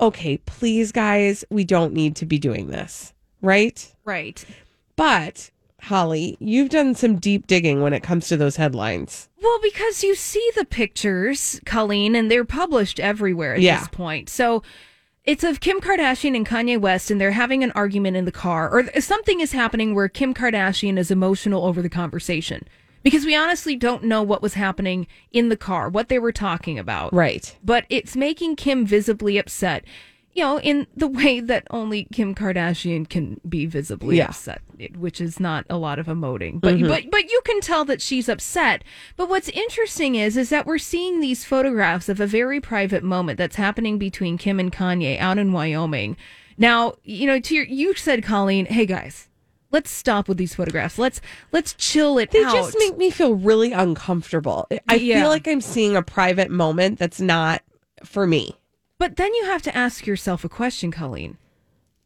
okay, 0.00 0.36
please, 0.38 0.92
guys, 0.92 1.44
we 1.50 1.64
don't 1.64 1.92
need 1.92 2.16
to 2.16 2.26
be 2.26 2.38
doing 2.38 2.68
this, 2.68 3.12
right? 3.42 3.92
right. 4.04 4.44
But 4.96 5.50
Holly, 5.82 6.36
you've 6.40 6.70
done 6.70 6.94
some 6.94 7.16
deep 7.16 7.46
digging 7.46 7.80
when 7.82 7.92
it 7.92 8.02
comes 8.02 8.28
to 8.28 8.36
those 8.36 8.56
headlines. 8.56 9.28
Well, 9.40 9.58
because 9.62 10.02
you 10.02 10.14
see 10.16 10.50
the 10.56 10.64
pictures, 10.64 11.60
Colleen, 11.64 12.16
and 12.16 12.30
they're 12.30 12.44
published 12.44 12.98
everywhere 12.98 13.54
at 13.54 13.60
Yeah. 13.60 13.78
this 13.80 13.88
point. 13.88 14.28
So 14.28 14.62
It's 15.24 15.44
of 15.44 15.60
Kim 15.60 15.78
Kardashian 15.80 16.34
and 16.34 16.46
Kanye 16.48 16.80
West, 16.80 17.10
and 17.10 17.20
they're 17.20 17.32
having 17.32 17.62
an 17.62 17.70
argument 17.72 18.16
in 18.16 18.24
the 18.24 18.32
car, 18.32 18.70
or 18.70 18.88
something 18.98 19.40
is 19.40 19.52
happening 19.52 19.94
where 19.94 20.08
Kim 20.08 20.32
Kardashian 20.32 20.96
is 20.98 21.10
emotional 21.10 21.66
over 21.66 21.82
the 21.82 21.90
conversation. 21.90 22.66
Because 23.02 23.24
we 23.24 23.34
honestly 23.34 23.76
don't 23.76 24.04
know 24.04 24.22
what 24.22 24.42
was 24.42 24.54
happening 24.54 25.06
in 25.32 25.48
the 25.48 25.56
car, 25.56 25.88
what 25.88 26.08
they 26.08 26.18
were 26.18 26.32
talking 26.32 26.78
about. 26.78 27.12
Right. 27.12 27.56
But 27.64 27.84
it's 27.88 28.16
making 28.16 28.56
Kim 28.56 28.84
visibly 28.84 29.38
upset, 29.38 29.84
you 30.32 30.42
know, 30.42 30.60
in 30.60 30.86
the 30.96 31.06
way 31.20 31.40
that 31.40 31.66
only 31.70 32.04
Kim 32.12 32.34
Kardashian 32.34 33.08
can 33.08 33.40
be 33.48 33.66
visibly 33.66 34.18
Yeah. 34.18 34.26
upset, 34.26 34.62
which 34.96 35.20
is 35.20 35.38
not 35.40 35.64
a 35.70 35.76
lot 35.76 35.98
of 35.98 36.06
emoting. 36.06 36.60
But 36.60 36.76
mm-hmm. 36.76 36.88
but 36.88 37.10
but 37.10 37.30
you 37.30 37.40
can 37.44 37.60
tell 37.60 37.84
that 37.86 38.02
she's 38.02 38.28
upset. 38.28 38.84
But 39.16 39.28
what's 39.28 39.48
interesting 39.50 40.14
is 40.16 40.36
is 40.36 40.50
that 40.50 40.66
we're 40.66 40.78
seeing 40.78 41.20
these 41.20 41.44
photographs 41.44 42.08
of 42.08 42.20
a 42.20 42.26
very 42.26 42.60
private 42.60 43.04
moment 43.04 43.38
that's 43.38 43.56
happening 43.56 43.98
between 43.98 44.38
Kim 44.38 44.58
and 44.60 44.72
Kanye 44.72 45.18
out 45.18 45.38
in 45.38 45.52
Wyoming. 45.52 46.16
Now, 46.60 46.94
you 47.04 47.26
know, 47.26 47.38
to 47.38 47.54
your, 47.54 47.64
you 47.64 47.94
said, 47.94 48.24
Colleen, 48.24 48.66
hey 48.66 48.84
guys, 48.84 49.27
let's 49.70 49.90
stop 49.90 50.28
with 50.28 50.38
these 50.38 50.54
photographs. 50.54 50.98
Let's 50.98 51.20
let's 51.52 51.74
chill 51.74 52.18
it 52.18 52.30
They 52.30 52.44
out. 52.44 52.52
just 52.52 52.76
make 52.78 52.96
me 52.96 53.10
feel 53.10 53.34
really 53.34 53.72
uncomfortable. 53.72 54.66
I 54.88 54.94
Yeah. 54.96 55.20
feel 55.20 55.28
like 55.28 55.46
I'm 55.48 55.60
seeing 55.60 55.96
a 55.96 56.02
private 56.02 56.50
moment 56.50 56.98
that's 56.98 57.20
not 57.20 57.62
for 58.04 58.26
me. 58.26 58.56
But 58.98 59.16
then 59.16 59.32
you 59.34 59.44
have 59.46 59.62
to 59.62 59.76
ask 59.76 60.06
yourself 60.06 60.44
a 60.44 60.48
question, 60.48 60.90
Colleen. 60.90 61.36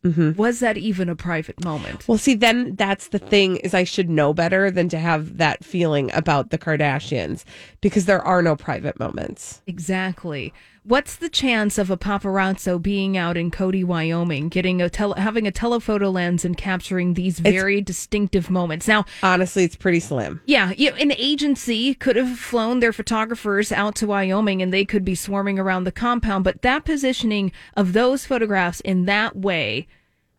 Mm-hmm. 0.04 0.32
Was 0.32 0.58
that 0.58 0.76
even 0.76 1.08
a 1.08 1.14
private 1.14 1.62
moment? 1.64 2.08
Well, 2.08 2.18
see, 2.18 2.34
then 2.34 2.74
that's 2.74 3.08
the 3.08 3.20
thing 3.20 3.58
is 3.58 3.72
I 3.72 3.84
should 3.84 4.10
know 4.10 4.34
better 4.34 4.68
than 4.68 4.88
to 4.88 4.98
have 4.98 5.38
that 5.38 5.64
feeling 5.64 6.10
about 6.12 6.50
the 6.50 6.58
Kardashians 6.58 7.44
because 7.80 8.06
there 8.06 8.20
are 8.20 8.42
no 8.42 8.56
private 8.56 8.98
moments. 8.98 9.62
Exactly. 9.68 10.52
What's 10.84 11.14
the 11.14 11.28
chance 11.28 11.78
of 11.78 11.90
a 11.90 11.96
paparazzo 11.96 12.82
being 12.82 13.16
out 13.16 13.36
in 13.36 13.52
Cody, 13.52 13.84
Wyoming, 13.84 14.48
getting 14.48 14.82
a 14.82 14.90
tele- 14.90 15.14
having 15.20 15.46
a 15.46 15.52
telephoto 15.52 16.10
lens 16.10 16.44
and 16.44 16.56
capturing 16.56 17.14
these 17.14 17.38
very 17.38 17.80
distinctive 17.80 18.50
moments? 18.50 18.88
Now, 18.88 19.04
Honestly, 19.22 19.62
it's 19.62 19.76
pretty 19.76 20.00
slim. 20.00 20.40
yeah, 20.44 20.72
you 20.76 20.90
an 20.94 21.12
agency 21.12 21.94
could 21.94 22.16
have 22.16 22.36
flown 22.36 22.80
their 22.80 22.92
photographers 22.92 23.70
out 23.70 23.94
to 23.96 24.08
Wyoming 24.08 24.60
and 24.60 24.72
they 24.72 24.84
could 24.84 25.04
be 25.04 25.14
swarming 25.14 25.56
around 25.56 25.84
the 25.84 25.92
compound, 25.92 26.42
but 26.42 26.62
that 26.62 26.84
positioning 26.84 27.52
of 27.76 27.92
those 27.92 28.26
photographs 28.26 28.80
in 28.80 29.04
that 29.04 29.36
way, 29.36 29.86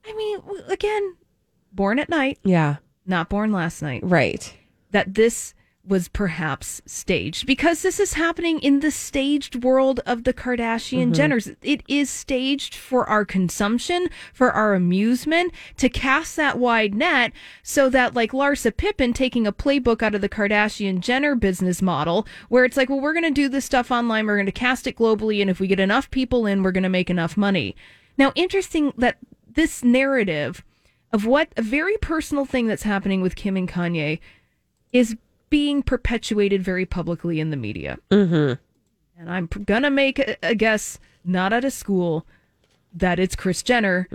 I 0.05 0.13
mean, 0.13 0.39
again, 0.67 1.15
born 1.71 1.99
at 1.99 2.09
night, 2.09 2.37
Yeah. 2.43 2.77
not 3.05 3.29
born 3.29 3.53
last 3.53 3.81
night. 3.81 4.01
Right. 4.03 4.53
that 4.91 5.13
this 5.15 5.53
was 5.85 6.07
perhaps 6.07 6.81
staged 6.85 7.45
because 7.45 7.81
this 7.81 7.99
is 7.99 8.13
happening 8.13 8.59
in 8.59 8.79
the 8.79 8.91
staged 8.91 9.63
world 9.63 9.99
of 10.05 10.23
the 10.23 10.33
Kardashian 10.33 11.11
mm-hmm. 11.11 11.33
Jenners. 11.33 11.55
It 11.61 11.83
is 11.89 12.09
staged 12.09 12.73
for 12.73 13.05
our 13.09 13.25
consumption, 13.25 14.09
for 14.33 14.51
our 14.51 14.75
amusement, 14.75 15.53
to 15.77 15.89
cast 15.89 16.37
that 16.37 16.57
wide 16.57 16.95
net 16.95 17.33
so 17.63 17.89
that, 17.89 18.13
like 18.13 18.31
Larsa 18.31 18.75
Pippen 18.75 19.11
taking 19.11 19.45
a 19.45 19.51
playbook 19.51 20.01
out 20.01 20.15
of 20.15 20.21
the 20.21 20.29
Kardashian 20.29 21.01
Jenner 21.01 21.35
business 21.35 21.81
model, 21.81 22.25
where 22.47 22.63
it's 22.63 22.77
like, 22.77 22.89
well, 22.89 23.01
we're 23.01 23.13
going 23.13 23.23
to 23.23 23.31
do 23.31 23.49
this 23.49 23.65
stuff 23.65 23.91
online, 23.91 24.25
we're 24.25 24.37
going 24.37 24.45
to 24.45 24.51
cast 24.53 24.87
it 24.87 24.95
globally, 24.95 25.41
and 25.41 25.49
if 25.49 25.59
we 25.59 25.67
get 25.67 25.81
enough 25.81 26.09
people 26.11 26.45
in, 26.45 26.63
we're 26.63 26.71
going 26.71 26.83
to 26.83 26.89
make 26.89 27.09
enough 27.09 27.35
money. 27.35 27.75
Now, 28.17 28.31
interesting 28.35 28.93
that 28.97 29.17
this 29.51 29.83
narrative 29.83 30.63
of 31.11 31.25
what 31.25 31.49
a 31.57 31.61
very 31.61 31.97
personal 31.97 32.45
thing 32.45 32.67
that's 32.67 32.83
happening 32.83 33.21
with 33.21 33.35
Kim 33.35 33.57
and 33.57 33.69
Kanye 33.69 34.19
is 34.91 35.17
being 35.53 35.83
perpetuated 35.83 36.63
very 36.63 36.83
publicly 36.83 37.39
in 37.39 37.51
the 37.51 37.55
media. 37.55 37.99
Mm-hmm. 38.09 38.53
And 39.19 39.31
I'm 39.31 39.45
gonna 39.45 39.91
make 39.91 40.17
a, 40.17 40.35
a 40.41 40.55
guess, 40.55 40.97
not 41.23 41.53
at 41.53 41.63
a 41.63 41.69
school, 41.69 42.25
that 42.91 43.19
it's 43.19 43.35
Kris 43.35 43.61
Jenner 43.61 44.07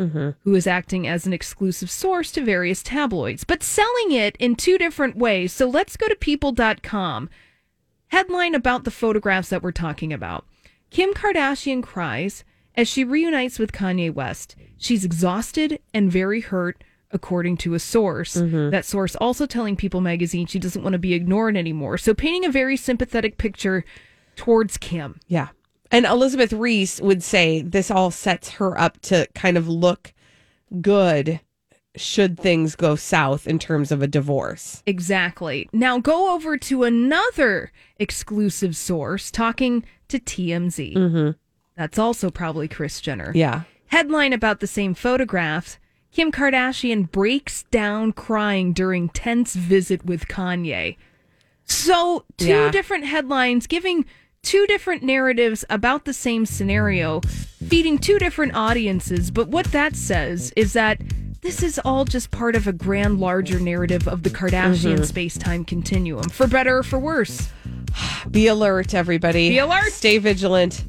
who 0.42 0.54
is 0.56 0.66
acting 0.66 1.06
as 1.06 1.28
an 1.28 1.32
exclusive 1.32 1.92
source 1.92 2.32
to 2.32 2.44
various 2.44 2.82
tabloids, 2.82 3.44
but 3.44 3.62
selling 3.62 4.10
it 4.10 4.34
in 4.40 4.56
two 4.56 4.78
different 4.78 5.14
ways. 5.14 5.52
So 5.52 5.68
let's 5.68 5.96
go 5.96 6.08
to 6.08 6.16
people.com. 6.16 7.30
Headline 8.08 8.56
about 8.56 8.82
the 8.82 8.90
photographs 8.90 9.50
that 9.50 9.62
we're 9.62 9.70
talking 9.70 10.12
about. 10.12 10.44
Kim 10.90 11.14
Kardashian 11.14 11.84
cries 11.84 12.42
as 12.74 12.88
she 12.88 13.04
reunites 13.04 13.60
with 13.60 13.70
Kanye 13.70 14.12
West. 14.12 14.56
She's 14.76 15.04
exhausted 15.04 15.78
and 15.94 16.10
very 16.10 16.40
hurt, 16.40 16.82
according 17.10 17.56
to 17.58 17.74
a 17.74 17.78
source. 17.78 18.34
That 18.34 18.84
source 18.84 19.16
also 19.16 19.46
telling 19.46 19.76
People 19.76 20.00
magazine 20.00 20.46
she 20.46 20.58
doesn't 20.58 20.82
want 20.82 20.92
to 20.92 20.98
be 20.98 21.14
ignored 21.14 21.56
anymore. 21.56 21.98
So 21.98 22.14
painting 22.14 22.44
a 22.44 22.50
very 22.50 22.76
sympathetic 22.76 23.38
picture 23.38 23.84
towards 24.36 24.76
Kim. 24.76 25.18
Yeah. 25.26 25.48
And 25.90 26.04
Elizabeth 26.04 26.52
Reese 26.52 27.00
would 27.00 27.22
say 27.22 27.62
this 27.62 27.90
all 27.90 28.10
sets 28.10 28.50
her 28.50 28.78
up 28.78 29.00
to 29.02 29.26
kind 29.34 29.56
of 29.56 29.66
look 29.68 30.12
good 30.82 31.40
should 31.96 32.38
things 32.38 32.76
go 32.76 32.94
south 32.94 33.46
in 33.46 33.58
terms 33.58 33.90
of 33.90 34.02
a 34.02 34.06
divorce. 34.06 34.82
Exactly. 34.86 35.68
Now 35.72 35.98
go 35.98 36.34
over 36.34 36.56
to 36.58 36.84
another 36.84 37.72
exclusive 37.98 38.76
source 38.76 39.30
talking 39.30 39.84
to 40.08 40.20
TMZ. 40.20 40.94
Mm-hmm. 40.94 41.30
That's 41.76 41.98
also 41.98 42.30
probably 42.30 42.68
Kris 42.68 43.00
Jenner. 43.00 43.32
Yeah. 43.34 43.62
Headline 43.86 44.34
about 44.34 44.60
the 44.60 44.66
same 44.66 44.94
photographs 44.94 45.78
Kim 46.12 46.32
Kardashian 46.32 47.10
breaks 47.10 47.64
down 47.64 48.12
crying 48.12 48.72
during 48.72 49.08
tense 49.10 49.54
visit 49.54 50.04
with 50.04 50.26
Kanye. 50.26 50.96
So, 51.64 52.24
two 52.38 52.46
Yeah. 52.48 52.70
different 52.70 53.04
headlines 53.04 53.66
giving 53.66 54.04
two 54.42 54.66
different 54.66 55.02
narratives 55.02 55.64
about 55.68 56.04
the 56.06 56.12
same 56.14 56.46
scenario, 56.46 57.20
feeding 57.20 57.98
two 57.98 58.18
different 58.18 58.54
audiences. 58.54 59.30
But 59.30 59.48
what 59.48 59.66
that 59.72 59.94
says 59.94 60.52
is 60.56 60.72
that 60.72 60.98
this 61.42 61.62
is 61.62 61.78
all 61.84 62.04
just 62.04 62.30
part 62.30 62.56
of 62.56 62.66
a 62.66 62.72
grand, 62.72 63.20
larger 63.20 63.60
narrative 63.60 64.08
of 64.08 64.22
the 64.22 64.30
Kardashian 64.30 64.94
Mm-hmm. 64.94 65.02
space 65.04 65.36
time 65.36 65.64
continuum, 65.64 66.28
for 66.30 66.46
better 66.46 66.78
or 66.78 66.82
for 66.82 66.98
worse. 66.98 67.48
Be 68.30 68.46
alert, 68.46 68.94
everybody. 68.94 69.50
Be 69.50 69.58
alert. 69.58 69.92
Stay 69.92 70.18
vigilant. 70.18 70.82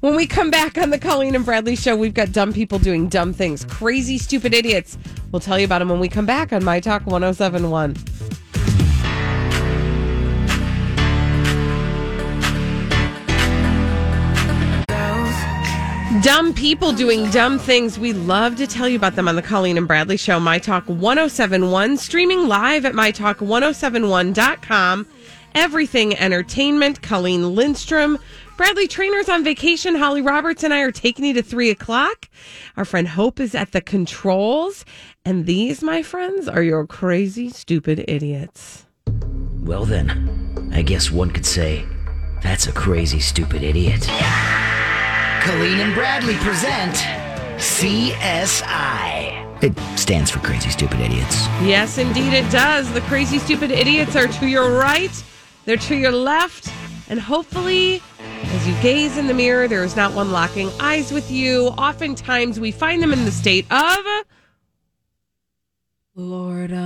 When 0.00 0.14
we 0.14 0.26
come 0.26 0.50
back 0.50 0.76
on 0.76 0.90
the 0.90 0.98
Colleen 0.98 1.34
and 1.34 1.42
Bradley 1.44 1.74
show, 1.74 1.96
we've 1.96 2.12
got 2.12 2.30
dumb 2.30 2.52
people 2.52 2.78
doing 2.78 3.08
dumb 3.08 3.32
things, 3.32 3.64
crazy, 3.64 4.18
stupid 4.18 4.52
idiots. 4.52 4.98
We'll 5.32 5.40
tell 5.40 5.58
you 5.58 5.64
about 5.64 5.78
them 5.78 5.88
when 5.88 6.00
we 6.00 6.08
come 6.08 6.26
back 6.26 6.52
on 6.52 6.62
My 6.62 6.80
Talk 6.80 7.06
1071. 7.06 7.94
Dumb 16.22 16.54
people 16.54 16.92
doing 16.92 17.30
dumb 17.30 17.58
things. 17.58 17.98
We 17.98 18.12
love 18.12 18.56
to 18.56 18.66
tell 18.66 18.88
you 18.88 18.96
about 18.96 19.16
them 19.16 19.28
on 19.28 19.36
the 19.36 19.42
Colleen 19.42 19.78
and 19.78 19.88
Bradley 19.88 20.18
Show, 20.18 20.38
My 20.38 20.58
Talk 20.58 20.86
1071, 20.86 21.96
streaming 21.96 22.48
live 22.48 22.84
at 22.84 22.92
MyTalk1071.com. 22.92 25.06
Everything 25.54 26.14
Entertainment, 26.18 27.00
Colleen 27.00 27.54
Lindstrom. 27.54 28.18
Bradley 28.56 28.88
Traynor's 28.88 29.28
on 29.28 29.44
vacation. 29.44 29.96
Holly 29.96 30.22
Roberts 30.22 30.62
and 30.64 30.72
I 30.72 30.80
are 30.80 30.90
taking 30.90 31.26
you 31.26 31.34
to 31.34 31.42
three 31.42 31.68
o'clock. 31.68 32.30
Our 32.76 32.86
friend 32.86 33.06
Hope 33.08 33.38
is 33.38 33.54
at 33.54 33.72
the 33.72 33.82
controls. 33.82 34.86
And 35.26 35.44
these, 35.44 35.82
my 35.82 36.02
friends, 36.02 36.48
are 36.48 36.62
your 36.62 36.86
crazy, 36.86 37.50
stupid 37.50 38.04
idiots. 38.08 38.86
Well, 39.60 39.84
then, 39.84 40.70
I 40.72 40.80
guess 40.80 41.10
one 41.10 41.32
could 41.32 41.44
say 41.44 41.84
that's 42.42 42.66
a 42.66 42.72
crazy, 42.72 43.20
stupid 43.20 43.62
idiot. 43.62 44.06
Colleen 45.42 45.80
and 45.80 45.92
Bradley 45.94 46.36
present 46.36 46.94
CSI. 47.58 49.34
It 49.62 49.78
stands 49.98 50.30
for 50.30 50.38
Crazy 50.40 50.70
Stupid 50.70 51.00
Idiots. 51.00 51.46
Yes, 51.62 51.98
indeed, 51.98 52.32
it 52.32 52.50
does. 52.50 52.92
The 52.92 53.00
crazy, 53.02 53.38
stupid 53.38 53.70
idiots 53.70 54.14
are 54.16 54.28
to 54.28 54.46
your 54.46 54.70
right, 54.78 55.10
they're 55.64 55.78
to 55.78 55.96
your 55.96 56.12
left, 56.12 56.70
and 57.08 57.20
hopefully, 57.20 58.02
as 58.42 58.66
you 58.66 58.74
gaze 58.82 59.16
in 59.16 59.26
the 59.26 59.34
mirror, 59.34 59.68
there 59.68 59.84
is 59.84 59.96
not 59.96 60.12
one 60.14 60.32
locking 60.32 60.70
eyes 60.80 61.12
with 61.12 61.30
you. 61.30 61.68
Oftentimes, 61.78 62.58
we 62.58 62.70
find 62.70 63.02
them 63.02 63.12
in 63.12 63.24
the 63.24 63.30
state 63.30 63.70
of. 63.70 63.98
Florida. 66.14 66.76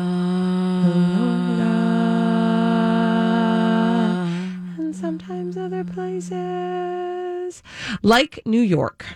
And 4.78 4.94
sometimes 4.94 5.56
other 5.56 5.85
places, 5.85 7.62
like 8.02 8.40
New 8.44 8.61
York. 8.61 9.06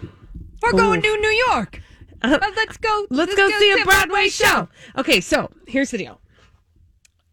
We're 0.62 0.72
going 0.72 1.02
to 1.02 1.16
New 1.20 1.44
York. 1.48 1.80
Uh, 2.22 2.38
Uh, 2.40 2.50
let's 2.56 2.78
go. 2.78 3.06
Let's, 3.10 3.34
go, 3.34 3.50
see 3.50 3.72
a 3.72 3.84
Broadway 3.84 4.28
show. 4.28 4.68
Okay, 4.96 5.20
so 5.20 5.50
here's 5.66 5.90
the 5.90 5.98
deal. 5.98 6.20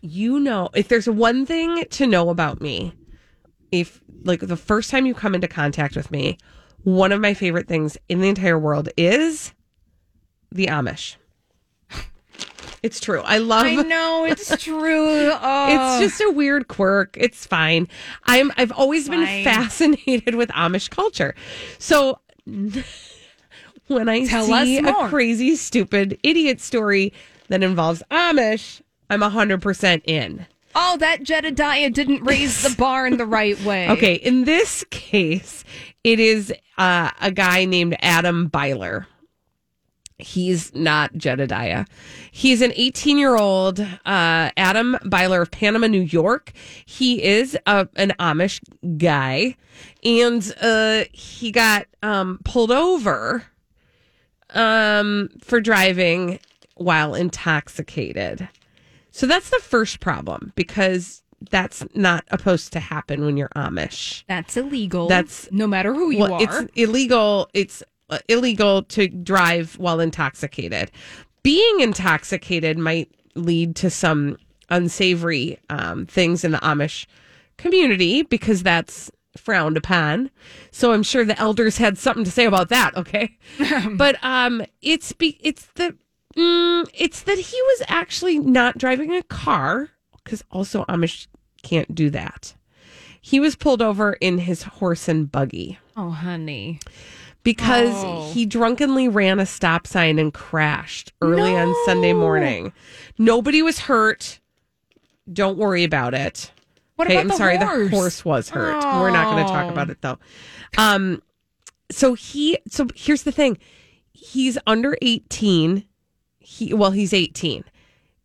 You 0.02 0.40
know, 0.40 0.70
if 0.76 0.90
there's 0.90 1.08
one 1.08 1.46
thing 1.46 1.86
to 1.92 2.08
know 2.08 2.30
about 2.30 2.60
me, 2.60 2.94
if 3.72 4.02
like 4.24 4.42
the 4.42 4.58
first 4.58 4.90
time 4.92 5.06
you 5.06 5.14
come 5.14 5.36
into 5.36 5.48
contact 5.48 5.96
with 5.96 6.12
me, 6.12 6.38
one 6.84 7.12
of 7.12 7.22
my 7.22 7.34
favorite 7.34 7.68
things 7.68 7.98
in 8.10 8.22
the 8.22 8.30
entire 8.30 8.60
world 8.60 8.90
is 8.98 9.54
the 10.52 10.68
Amish. 10.68 11.16
It's 12.84 13.00
true. 13.00 13.22
I 13.22 13.38
love 13.38 13.66
I 13.68 13.76
know 13.76 14.26
it's 14.26 14.56
true. 14.64 15.32
Oh. 15.32 16.00
it's 16.00 16.18
just 16.18 16.22
a 16.28 16.34
weird 16.34 16.68
quirk. 16.68 17.16
It's 17.20 17.46
fine. 17.46 17.88
I'm 18.26 18.52
I've 18.58 18.72
always 18.72 19.08
been 19.08 19.44
fascinated 19.44 20.36
with 20.36 20.50
Amish 20.50 20.90
culture. 20.90 21.36
So 21.78 22.20
when 22.46 24.10
I 24.10 24.26
Tell 24.26 24.46
see 24.46 24.80
a 24.80 24.94
crazy, 25.10 25.56
stupid, 25.56 26.18
idiot 26.24 26.60
story 26.60 27.14
that 27.50 27.62
involves 27.62 28.02
Amish, 28.10 28.82
I'm 29.10 29.22
100% 29.22 30.02
in. 30.06 30.48
Oh, 30.76 30.98
that 30.98 31.24
Jedediah 31.24 31.90
didn't 31.90 32.24
raise 32.24 32.64
the 32.64 32.76
bar 32.78 33.06
in 33.08 33.18
the 33.18 33.26
right 33.26 33.60
way. 33.66 33.90
Okay, 33.90 34.16
in 34.16 34.46
this 34.46 34.84
case, 34.90 35.64
it 36.04 36.20
is 36.20 36.54
uh, 36.78 37.12
a 37.22 37.32
guy 37.32 37.66
named 37.66 37.96
Adam 38.02 38.48
Byler. 38.48 39.08
He's 40.18 40.74
not 40.76 41.16
Jedediah. 41.16 41.86
He's 42.32 42.62
an 42.62 42.72
18 42.76 43.18
year 43.18 43.36
old 43.36 43.80
uh, 43.80 43.88
Adam 44.06 44.98
Byler 45.04 45.42
of 45.42 45.52
Panama, 45.52 45.88
New 45.88 46.02
York. 46.02 46.52
He 46.86 47.24
is 47.24 47.58
a, 47.66 47.88
an 47.96 48.14
Amish 48.20 48.62
guy, 48.98 49.58
and 50.04 50.54
uh, 50.62 51.06
he 51.12 51.52
got 51.52 51.88
um, 52.04 52.40
pulled 52.46 52.72
over 52.72 53.44
um, 54.52 55.30
for 55.42 55.60
driving 55.60 56.40
while 56.76 57.16
intoxicated. 57.16 58.48
So 59.12 59.28
that's 59.28 59.50
the 59.50 59.60
first 59.60 60.00
problem 60.00 60.54
because 60.56 61.24
that's 61.50 61.84
not 61.96 62.24
supposed 62.30 62.74
to 62.74 62.80
happen 62.80 63.26
when 63.26 63.38
you're 63.38 63.50
Amish. 63.50 64.24
That's 64.28 64.58
illegal. 64.58 65.08
That's- 65.08 65.48
no 65.52 65.68
matter 65.68 65.94
who 65.94 66.12
you 66.12 66.20
well, 66.20 66.34
are. 66.34 66.44
it's 66.44 66.72
illegal. 66.76 67.50
It's 67.54 67.84
uh, 68.10 68.20
illegal 68.28 68.84
to 68.84 69.08
drive 69.08 69.78
while 69.78 70.00
intoxicated. 70.00 70.92
Being 71.44 71.80
intoxicated 71.80 72.78
might 72.78 73.12
lead 73.36 73.76
to 73.78 73.90
some 73.90 74.38
unsavory 74.70 75.60
um, 75.70 76.06
things 76.06 76.44
in 76.44 76.52
the 76.52 76.58
Amish 76.60 77.06
community 77.58 78.22
because 78.24 78.64
that's 78.64 79.12
frowned 79.38 79.78
upon. 79.78 80.30
So 80.72 80.94
I'm 80.94 81.04
sure 81.04 81.24
the 81.26 81.40
elders 81.40 81.78
had 81.78 81.98
something 81.98 82.24
to 82.24 82.32
say 82.32 82.46
about 82.46 82.70
that. 82.70 82.96
Okay, 82.96 83.38
but 83.94 84.24
um, 84.24 84.64
it's 84.82 85.14
be 85.14 85.38
it's 85.42 85.68
the 85.76 85.96
mm, 86.36 86.90
it's 86.94 87.22
that 87.24 87.38
he 87.38 87.62
was 87.62 87.84
actually 87.88 88.40
not 88.40 88.78
driving 88.78 89.12
a 89.14 89.24
car 89.24 89.90
because 90.24 90.44
also 90.52 90.86
Amish 90.86 91.28
can't 91.64 91.94
do 91.96 92.10
that. 92.12 92.54
He 93.22 93.40
was 93.40 93.56
pulled 93.56 93.82
over 93.82 94.14
in 94.14 94.40
his 94.40 94.64
horse 94.64 95.08
and 95.08 95.32
buggy 95.32 95.78
oh, 95.96 96.10
honey. 96.10 96.80
because 97.44 97.94
Oh. 97.94 98.32
he 98.34 98.46
drunkenly 98.46 99.08
ran 99.08 99.40
a 99.40 99.46
stop 99.46 99.86
sign 99.86 100.18
and 100.20 100.34
crashed 100.34 101.14
early 101.22 101.56
on 101.56 101.74
Sunday 101.86 102.14
morning. 102.14 102.74
Nobody 103.20 103.62
was 103.62 103.80
hurt. 103.80 104.40
Don't 105.32 105.58
worry 105.58 105.84
about 105.84 106.14
it. 106.16 106.52
What 106.96 107.08
okay, 107.08 107.16
about 107.16 107.22
I'm 107.22 107.28
the 107.30 107.36
sorry, 107.36 107.58
horse? 107.58 107.90
the 107.90 107.96
horse 107.96 108.26
was 108.26 108.50
hurt. 108.50 108.84
We're 109.00 109.12
not 109.12 109.32
going 109.32 109.46
to 109.46 109.52
talk 109.52 109.66
Oh. 109.68 109.70
about 109.70 109.90
it 109.90 110.02
though. 110.02 110.18
Um, 110.78 111.22
so 111.92 112.14
he, 112.16 112.58
so 112.68 112.88
here's 112.96 113.24
the 113.24 113.32
thing: 113.32 113.58
he's 114.14 114.58
under 114.68 114.98
18. 115.02 115.84
He, 116.42 116.74
well, 116.74 116.92
he's 116.92 117.14
18. 117.14 117.64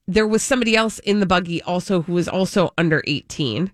There 0.08 0.26
was 0.26 0.42
somebody 0.42 0.76
else 0.76 0.98
in 1.00 1.20
the 1.20 1.26
buggy 1.26 1.62
also 1.62 2.02
who 2.02 2.12
was 2.14 2.28
also 2.28 2.72
under 2.78 3.02
18. 3.06 3.70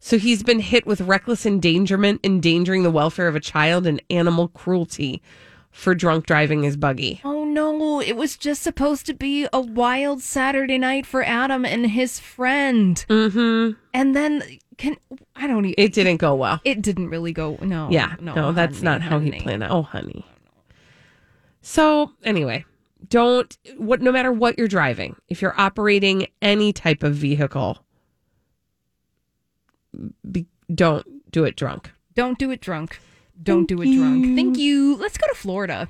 So 0.00 0.18
he's 0.18 0.42
been 0.42 0.60
hit 0.60 0.86
with 0.86 1.00
reckless 1.00 1.46
endangerment, 1.46 2.20
endangering 2.22 2.82
the 2.82 2.90
welfare 2.90 3.28
of 3.28 3.36
a 3.36 3.40
child, 3.40 3.86
and 3.86 4.02
animal 4.10 4.48
cruelty 4.48 5.22
for 5.70 5.94
drunk 5.94 6.26
driving 6.26 6.62
his 6.62 6.76
buggy. 6.76 7.20
Oh 7.24 7.44
no, 7.44 8.00
it 8.00 8.16
was 8.16 8.36
just 8.36 8.62
supposed 8.62 9.06
to 9.06 9.14
be 9.14 9.48
a 9.52 9.60
wild 9.60 10.22
Saturday 10.22 10.78
night 10.78 11.06
for 11.06 11.24
Adam 11.24 11.64
and 11.64 11.90
his 11.90 12.20
friend. 12.20 13.04
Mm-hmm. 13.08 13.78
And 13.92 14.14
then 14.14 14.42
can 14.76 14.96
I 15.34 15.46
don't 15.46 15.64
even 15.64 15.74
It 15.76 15.92
didn't 15.92 16.18
go 16.18 16.34
well. 16.34 16.60
it 16.64 16.82
didn't 16.82 17.08
really 17.08 17.32
go 17.32 17.58
no. 17.60 17.88
yeah, 17.90 18.14
no, 18.20 18.52
that's 18.52 18.76
honey, 18.78 18.84
not 18.84 19.02
how 19.02 19.18
he 19.18 19.32
planned 19.32 19.62
it. 19.62 19.70
Oh, 19.70 19.82
honey. 19.82 20.24
So 21.62 22.12
anyway, 22.22 22.64
don't 23.08 23.56
what 23.76 24.00
no 24.02 24.12
matter 24.12 24.32
what 24.32 24.58
you're 24.58 24.68
driving, 24.68 25.16
if 25.28 25.42
you're 25.42 25.58
operating 25.60 26.26
any 26.42 26.72
type 26.72 27.02
of 27.02 27.14
vehicle, 27.14 27.84
be, 30.30 30.46
don't 30.74 31.06
do 31.30 31.44
it 31.44 31.56
drunk. 31.56 31.90
Don't 32.14 32.38
do 32.38 32.50
it 32.50 32.60
drunk. 32.60 33.00
Don't 33.42 33.66
do 33.66 33.80
it 33.82 33.86
drunk. 33.96 34.36
Thank 34.36 34.56
you. 34.58 34.96
Let's 34.96 35.18
go 35.18 35.26
to 35.28 35.34
Florida. 35.34 35.88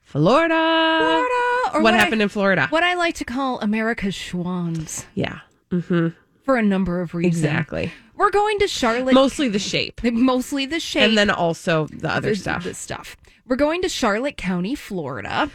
Florida. 0.00 0.54
Florida 0.54 1.76
or 1.76 1.82
what 1.82 1.94
I- 1.94 1.98
happened 1.98 2.22
in 2.22 2.28
Florida? 2.28 2.66
What 2.70 2.82
I 2.82 2.94
like 2.94 3.14
to 3.16 3.24
call 3.24 3.60
America's 3.60 4.14
Schwans 4.14 5.04
Yeah. 5.14 5.40
Mm-hmm. 5.70 6.08
for 6.44 6.56
a 6.56 6.62
number 6.62 7.00
of 7.00 7.14
reasons. 7.14 7.36
Exactly. 7.44 7.92
We're 8.16 8.30
going 8.30 8.58
to 8.60 8.68
Charlotte. 8.68 9.14
Mostly 9.14 9.48
the 9.48 9.58
shape. 9.58 10.02
mostly 10.04 10.66
the 10.66 10.80
shape 10.80 11.02
And 11.02 11.16
then 11.18 11.30
also 11.30 11.86
the 11.88 12.10
other 12.10 12.30
the- 12.30 12.36
stuff. 12.36 12.64
the 12.64 12.74
stuff. 12.74 13.16
We're 13.46 13.56
going 13.56 13.82
to 13.82 13.88
Charlotte 13.88 14.36
County, 14.36 14.74
Florida, 14.74 15.50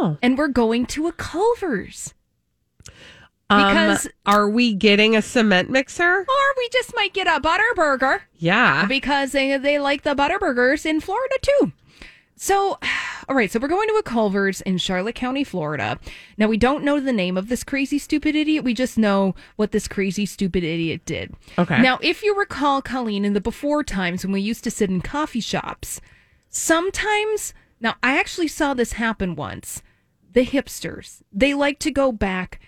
Oh. 0.00 0.16
and 0.22 0.38
we're 0.38 0.48
going 0.48 0.86
to 0.86 1.06
a 1.06 1.12
Culver's. 1.12 2.14
Um, 3.50 3.68
Because- 3.74 4.08
are 4.24 4.48
we 4.48 4.72
getting 4.74 5.14
a 5.14 5.20
cement 5.22 5.68
mixer? 5.70 6.20
Or 6.20 6.54
we 6.56 6.68
just 6.72 6.94
might 6.94 7.12
get 7.12 7.26
a 7.26 7.38
butter 7.40 7.64
burger 7.76 8.22
Yeah. 8.38 8.86
because 8.86 9.32
they, 9.32 9.56
they 9.58 9.78
like 9.78 10.02
the 10.02 10.14
butter 10.14 10.38
burgers 10.38 10.86
in 10.86 11.00
Florida 11.00 11.36
too. 11.42 11.72
So, 12.34 12.78
all 13.28 13.36
right, 13.36 13.50
so 13.52 13.60
we're 13.60 13.68
going 13.68 13.88
to 13.88 13.94
a 13.96 14.02
Culver's 14.02 14.62
in 14.62 14.78
Charlotte 14.78 15.14
County, 15.14 15.44
Florida. 15.44 15.98
Now, 16.38 16.46
we 16.48 16.56
don't 16.56 16.82
know 16.82 16.98
the 16.98 17.12
name 17.12 17.36
of 17.36 17.48
this 17.48 17.62
crazy, 17.62 17.98
stupid 17.98 18.34
idiot. 18.34 18.64
We 18.64 18.74
just 18.74 18.96
know 18.98 19.34
what 19.56 19.70
this 19.72 19.86
crazy, 19.86 20.24
stupid 20.26 20.64
idiot 20.64 21.02
did. 21.04 21.34
Okay. 21.58 21.80
Now, 21.82 21.98
if 22.02 22.22
you 22.22 22.34
recall, 22.36 22.80
Colleen, 22.82 23.24
in 23.24 23.34
the 23.34 23.40
before 23.40 23.84
times 23.84 24.24
when 24.24 24.32
we 24.32 24.40
used 24.40 24.64
to 24.64 24.70
sit 24.70 24.88
in 24.90 25.02
coffee 25.02 25.40
shops, 25.40 26.00
sometimes, 26.48 27.54
now 27.82 27.96
I 28.02 28.18
actually 28.18 28.48
saw 28.48 28.72
this 28.74 28.92
happen 28.94 29.34
once. 29.34 29.82
The 30.32 30.46
hipsters, 30.46 31.20
they 31.30 31.52
like 31.52 31.78
to 31.80 31.90
go 31.90 32.10
back 32.12 32.58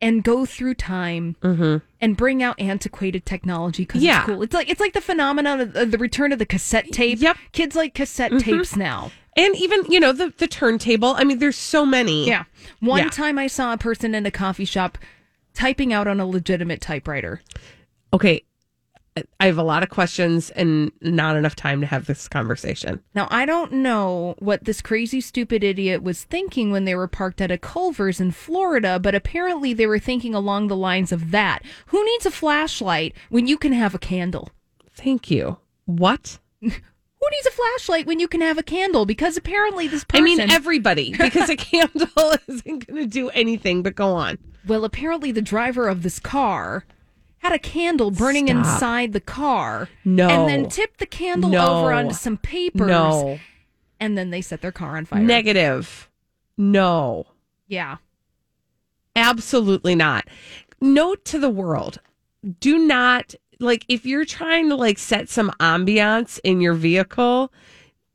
and 0.00 0.22
go 0.22 0.44
through 0.46 0.74
time 0.74 1.36
mm-hmm. 1.42 1.78
and 2.00 2.16
bring 2.16 2.42
out 2.42 2.60
antiquated 2.60 3.24
technology 3.24 3.84
because 3.84 4.02
Yeah. 4.02 4.18
it's 4.18 4.26
cool. 4.26 4.42
It's 4.42 4.54
like 4.54 4.68
it's 4.68 4.80
like 4.80 4.92
the 4.92 5.00
phenomenon 5.00 5.60
of 5.60 5.74
of 5.74 5.90
the 5.90 5.98
return 5.98 6.32
of 6.32 6.38
the 6.38 6.46
cassette 6.46 6.92
tape. 6.92 7.20
Yep. 7.20 7.36
kids 7.52 7.74
like 7.74 7.94
cassette 7.94 8.30
mm-hmm. 8.32 8.50
tapes 8.50 8.76
now. 8.76 9.10
and 9.36 9.56
even, 9.56 9.84
you 9.90 10.00
know, 10.00 10.12
the, 10.12 10.32
the 10.38 10.46
turntable. 10.48 11.14
I 11.16 11.24
mean, 11.24 11.38
there's 11.38 11.56
so 11.56 11.86
many. 11.86 12.26
Yeah. 12.26 12.44
One 12.80 13.04
Yeah. 13.04 13.10
time 13.10 13.38
I 13.38 13.46
saw 13.46 13.72
a 13.72 13.78
person 13.78 14.14
in 14.14 14.26
a 14.26 14.30
coffee 14.30 14.64
shop 14.64 14.98
typing 15.54 15.92
out 15.92 16.06
on 16.08 16.20
a 16.20 16.26
legitimate 16.26 16.80
typewriter. 16.80 17.40
Okay. 18.12 18.42
I- 19.16 19.46
have 19.46 19.58
a 19.58 19.62
lot 19.62 19.82
of 19.82 19.88
questions 19.88 20.50
and 20.50 20.92
not 21.00 21.36
enough 21.36 21.56
time 21.56 21.80
to 21.80 21.86
have 21.86 22.06
this 22.06 22.28
conversation. 22.28 23.00
Now, 23.14 23.26
I 23.30 23.46
don't 23.46 23.72
know 23.72 24.34
what 24.38 24.64
this 24.64 24.80
crazy, 24.80 25.20
stupid 25.20 25.64
idiot 25.64 26.02
was 26.02 26.24
thinking 26.24 26.70
when 26.70 26.84
they 26.84 26.94
were 26.94 27.08
parked 27.08 27.40
at 27.40 27.50
a 27.50 27.58
Culver's 27.58 28.20
in 28.20 28.30
Florida, 28.30 28.98
but 29.00 29.14
apparently 29.14 29.72
they 29.72 29.86
were 29.86 29.98
thinking 29.98 30.34
along 30.34 30.68
the 30.68 30.76
lines 30.76 31.10
of 31.12 31.30
that. 31.30 31.62
Who 31.86 32.04
needs 32.04 32.26
a 32.26 32.30
flashlight 32.30 33.14
when 33.28 33.46
you 33.46 33.56
can 33.58 33.72
have 33.72 33.94
a 33.94 33.98
candle? 33.98 34.50
Thank 34.94 35.30
you. 35.30 35.58
What? 35.86 36.38
Who 36.60 37.30
needs 37.30 37.46
a 37.46 37.50
flashlight 37.50 38.06
when 38.06 38.20
you 38.20 38.28
can 38.28 38.40
have 38.42 38.58
a 38.58 38.62
candle? 38.62 39.04
Because 39.04 39.36
apparently 39.36 39.88
this 39.88 40.04
I 40.12 40.20
mean, 40.20 40.38
everybody, 40.38 41.10
because 41.18 41.48
a 41.48 41.56
candle 41.56 42.06
isn't 42.48 42.86
going 42.86 43.02
to 43.02 43.06
do 43.06 43.28
anything 43.30 43.82
but 43.82 43.96
go 43.96 44.14
on. 44.14 44.38
well, 44.66 44.84
apparently 44.84 45.32
the 45.32 45.42
driver 45.42 45.88
of 45.88 46.02
this 46.04 46.20
car 46.20 46.84
had 47.38 47.52
a 47.52 47.58
candle 47.58 48.10
burning 48.10 48.46
Stop. 48.46 48.58
inside 48.58 49.12
the 49.12 49.20
car. 49.20 49.88
No. 50.04 50.28
And 50.28 50.48
then 50.48 50.68
tipped 50.68 50.98
the 50.98 51.06
candle 51.06 51.50
No. 51.50 51.80
over 51.80 51.92
onto 51.92 52.14
some 52.14 52.36
papers. 52.36 52.88
No. 52.88 53.38
And 54.00 54.16
then 54.16 54.30
they 54.30 54.40
set 54.40 54.60
their 54.60 54.72
car 54.72 54.96
on 54.96 55.04
fire. 55.04 55.20
Negative. 55.20 56.08
No. 56.56 57.26
yeah. 57.66 57.96
Absolutely 59.16 59.94
not. 59.94 60.28
Note 60.80 61.24
to 61.26 61.38
the 61.38 61.50
world 61.50 61.98
do 62.60 62.78
not, 62.78 63.34
like, 63.58 63.84
if 63.88 64.06
you're 64.06 64.24
trying 64.24 64.68
to, 64.68 64.76
like, 64.76 64.98
set 64.98 65.28
some 65.28 65.50
ambiance 65.58 66.38
in 66.44 66.60
your 66.60 66.74
vehicle, 66.74 67.52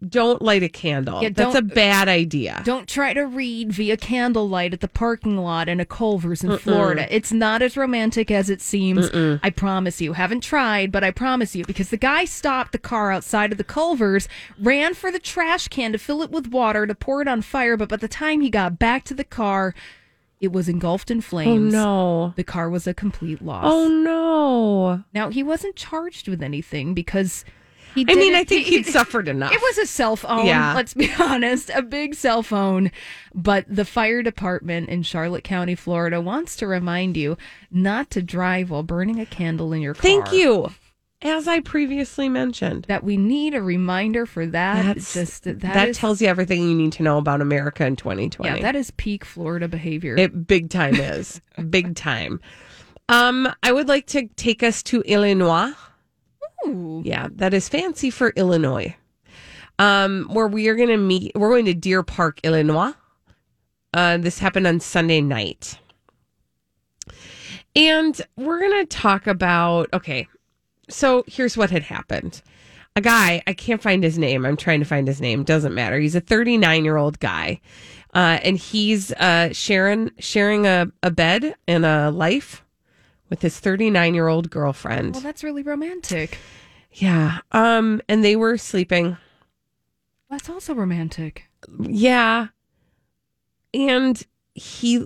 don't 0.07 0.41
light 0.41 0.63
a 0.63 0.69
candle. 0.69 1.21
Yeah, 1.21 1.29
That's 1.29 1.55
a 1.55 1.59
uh, 1.59 1.61
bad 1.61 2.07
idea. 2.07 2.61
Don't 2.65 2.87
try 2.87 3.13
to 3.13 3.21
read 3.21 3.71
via 3.71 3.97
candlelight 3.97 4.73
at 4.73 4.81
the 4.81 4.87
parking 4.87 5.37
lot 5.37 5.69
in 5.69 5.79
a 5.79 5.85
Culver's 5.85 6.43
in 6.43 6.57
Florida. 6.57 7.07
It's 7.13 7.31
not 7.31 7.61
as 7.61 7.77
romantic 7.77 8.29
as 8.31 8.49
it 8.49 8.61
seems. 8.61 9.09
I 9.43 9.49
promise 9.49 10.01
you. 10.01 10.13
Haven't 10.13 10.41
tried, 10.41 10.91
but 10.91 11.03
I 11.03 11.11
promise 11.11 11.55
you. 11.55 11.63
Because 11.65 11.89
the 11.89 11.97
guy 11.97 12.25
stopped 12.25 12.71
the 12.71 12.77
car 12.77 13.11
outside 13.11 13.51
of 13.51 13.57
the 13.57 13.63
Culver's, 13.63 14.27
ran 14.59 14.93
for 14.93 15.11
the 15.11 15.19
trash 15.19 15.67
can 15.67 15.91
to 15.91 15.97
fill 15.97 16.21
it 16.21 16.31
with 16.31 16.47
water 16.47 16.85
to 16.85 16.95
pour 16.95 17.21
it 17.21 17.27
on 17.27 17.41
fire, 17.41 17.77
but 17.77 17.89
by 17.89 17.97
the 17.97 18.07
time 18.07 18.41
he 18.41 18.49
got 18.49 18.79
back 18.79 19.03
to 19.05 19.13
the 19.13 19.23
car, 19.23 19.73
it 20.41 20.51
was 20.51 20.67
engulfed 20.67 21.09
in 21.09 21.21
flames. 21.21 21.47
Oh, 21.47 21.55
flames. 21.55 21.73
no. 21.73 22.33
The 22.35 22.43
car 22.43 22.69
was 22.69 22.85
a 22.85 22.93
complete 22.93 23.41
loss. 23.41 23.63
Oh, 23.65 23.87
no. 23.87 25.03
Now, 25.13 25.29
he 25.29 25.41
wasn't 25.43 25.75
charged 25.75 26.27
with 26.27 26.43
anything 26.43 26.93
because 26.93 27.45
he 27.95 28.05
I 28.07 28.15
mean, 28.15 28.35
I 28.35 28.43
think 28.43 28.65
he- 28.65 28.77
he'd 28.77 28.85
suffered 28.87 29.27
enough. 29.27 29.51
it 29.53 29.61
was 29.61 29.77
a 29.77 29.85
cell 29.85 30.15
phone. 30.15 30.45
Yeah. 30.45 30.73
Let's 30.73 30.93
be 30.93 31.11
honest, 31.19 31.69
a 31.73 31.81
big 31.81 32.15
cell 32.15 32.43
phone. 32.43 32.91
But 33.33 33.65
the 33.67 33.85
fire 33.85 34.21
department 34.23 34.89
in 34.89 35.03
Charlotte 35.03 35.43
County, 35.43 35.75
Florida, 35.75 36.19
wants 36.21 36.55
to 36.57 36.67
remind 36.67 37.17
you 37.17 37.37
not 37.71 38.09
to 38.11 38.21
drive 38.21 38.69
while 38.69 38.83
burning 38.83 39.19
a 39.19 39.25
candle 39.25 39.73
in 39.73 39.81
your 39.81 39.93
car. 39.93 40.01
Thank 40.01 40.31
you. 40.33 40.69
as 41.21 41.47
I 41.47 41.61
previously 41.61 42.27
mentioned. 42.29 42.85
That 42.89 43.03
we 43.03 43.15
need 43.17 43.53
a 43.55 43.61
reminder 43.61 44.25
for 44.25 44.45
that. 44.45 44.83
That's 44.85 45.13
just 45.13 45.43
that, 45.45 45.61
that 45.61 45.87
is- 45.89 45.97
tells 45.97 46.21
you 46.21 46.27
everything 46.27 46.61
you 46.67 46.75
need 46.75 46.91
to 46.93 47.03
know 47.03 47.17
about 47.17 47.39
America 47.41 47.85
in 47.85 47.95
2020. 47.95 48.57
Yeah, 48.57 48.61
that 48.61 48.75
is 48.75 48.91
peak 48.91 49.23
Florida 49.23 49.67
behavior. 49.67 50.15
It 50.17 50.45
big 50.47 50.69
time 50.69 50.95
is 50.95 51.39
big 51.69 51.95
time. 51.95 52.39
Um, 53.09 53.49
I 53.61 53.71
would 53.71 53.87
like 53.87 54.05
to 54.07 54.27
take 54.35 54.63
us 54.63 54.81
to 54.83 55.01
Illinois. 55.01 55.71
Yeah, 57.03 57.27
that 57.35 57.53
is 57.53 57.69
fancy 57.69 58.09
for 58.09 58.29
Illinois. 58.35 58.95
Um, 59.79 60.29
where 60.31 60.47
we 60.47 60.67
are 60.67 60.75
going 60.75 60.89
to 60.89 60.97
meet. 60.97 61.31
We're 61.35 61.49
going 61.49 61.65
to 61.65 61.73
Deer 61.73 62.03
Park, 62.03 62.39
Illinois. 62.43 62.93
Uh, 63.93 64.17
this 64.17 64.39
happened 64.39 64.67
on 64.67 64.79
Sunday 64.79 65.21
night, 65.21 65.77
and 67.75 68.19
we're 68.37 68.59
going 68.59 68.81
to 68.81 68.85
talk 68.85 69.27
about. 69.27 69.89
Okay, 69.93 70.27
so 70.89 71.23
here's 71.27 71.57
what 71.57 71.69
had 71.69 71.83
happened. 71.83 72.41
A 72.95 73.01
guy, 73.01 73.41
I 73.47 73.53
can't 73.53 73.81
find 73.81 74.03
his 74.03 74.19
name. 74.19 74.45
I'm 74.45 74.57
trying 74.57 74.79
to 74.79 74.85
find 74.85 75.07
his 75.07 75.19
name. 75.19 75.43
Doesn't 75.43 75.73
matter. 75.73 75.99
He's 75.99 76.15
a 76.15 76.21
39 76.21 76.85
year 76.85 76.97
old 76.97 77.19
guy, 77.19 77.59
uh, 78.13 78.39
and 78.43 78.57
he's 78.57 79.11
uh, 79.13 79.49
sharing 79.51 80.11
sharing 80.19 80.67
a, 80.67 80.87
a 81.01 81.09
bed 81.09 81.55
and 81.67 81.85
a 81.85 82.11
life 82.11 82.63
with 83.29 83.41
his 83.41 83.59
39 83.59 84.13
year 84.13 84.27
old 84.27 84.51
girlfriend. 84.51 85.13
Well, 85.13 85.21
that's 85.21 85.43
really 85.43 85.63
romantic. 85.63 86.37
Yeah. 86.93 87.39
Um, 87.51 88.01
and 88.07 88.23
they 88.23 88.35
were 88.35 88.57
sleeping. 88.57 89.17
That's 90.29 90.49
also 90.49 90.73
romantic. 90.73 91.49
Yeah. 91.79 92.47
And 93.73 94.21
he 94.55 95.05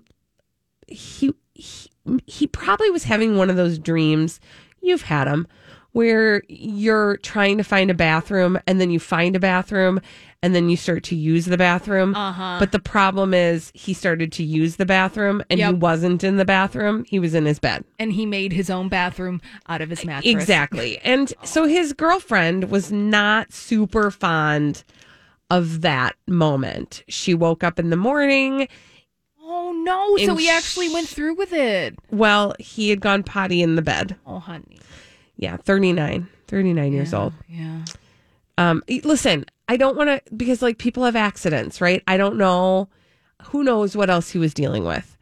he 0.87 1.33
he, 1.53 1.89
he 2.25 2.47
probably 2.47 2.89
was 2.91 3.05
having 3.05 3.37
one 3.37 3.49
of 3.49 3.55
those 3.55 3.79
dreams. 3.79 4.39
You've 4.81 5.03
had 5.03 5.25
them 5.25 5.47
where 5.97 6.43
you're 6.47 7.17
trying 7.17 7.57
to 7.57 7.63
find 7.63 7.89
a 7.89 7.93
bathroom 7.95 8.59
and 8.67 8.79
then 8.79 8.91
you 8.91 8.99
find 8.99 9.35
a 9.35 9.39
bathroom 9.39 9.99
and 10.43 10.53
then 10.53 10.69
you 10.69 10.77
start 10.77 11.01
to 11.03 11.15
use 11.15 11.45
the 11.45 11.57
bathroom. 11.57 12.13
Uh-huh. 12.13 12.57
But 12.59 12.71
the 12.71 12.77
problem 12.77 13.33
is 13.33 13.71
he 13.73 13.95
started 13.95 14.31
to 14.33 14.43
use 14.43 14.75
the 14.75 14.85
bathroom 14.85 15.41
and 15.49 15.59
he 15.59 15.73
wasn't 15.73 16.23
in 16.23 16.37
the 16.37 16.45
bathroom. 16.45 17.03
He 17.05 17.17
was 17.17 17.33
in 17.33 17.45
his 17.45 17.57
bed. 17.57 17.83
And 17.97 18.13
he 18.13 18.27
made 18.27 18.53
his 18.53 18.69
own 18.69 18.89
bathroom 18.89 19.41
out 19.69 19.81
of 19.81 19.89
his 19.89 20.05
mattress. 20.05 20.31
Exactly. 20.31 20.99
And 20.99 21.33
so 21.43 21.65
his 21.65 21.93
girlfriend 21.93 22.69
was 22.69 22.91
not 22.91 23.51
super 23.51 24.11
fond 24.11 24.83
of 25.49 25.81
that 25.81 26.15
moment. 26.27 27.03
She 27.07 27.33
woke 27.33 27.63
up 27.63 27.79
in 27.79 27.89
the 27.89 27.97
morning. 27.97 28.67
Oh 29.41 29.71
no! 29.71 30.15
So 30.23 30.35
he 30.35 30.47
actually 30.47 30.93
went 30.93 31.07
through 31.07 31.33
with 31.35 31.53
it. 31.53 31.97
Well, 32.11 32.53
he 32.59 32.91
had 32.91 32.99
gone 33.01 33.23
potty 33.23 33.63
in 33.63 33.75
the 33.75 33.81
bed. 33.81 34.15
Oh 34.27 34.37
honey. 34.37 34.77
Yeah, 35.37 35.57
39. 35.57 36.27
39 36.47 36.93
years 36.93 37.13
old. 37.13 37.33
Yeah. 37.47 37.83
Um 38.57 38.83
listen, 39.03 39.45
I 39.67 39.77
don't 39.77 39.97
want 39.97 40.09
to 40.09 40.35
because 40.35 40.61
like 40.61 40.77
people 40.77 41.03
have 41.03 41.15
accidents, 41.15 41.81
right? 41.81 42.01
I 42.07 42.17
don't 42.17 42.37
know 42.37 42.89
who 43.43 43.63
knows 43.63 43.95
what 43.95 44.09
else 44.09 44.31
he 44.31 44.39
was 44.39 44.53
dealing 44.53 44.83
with. 44.83 45.17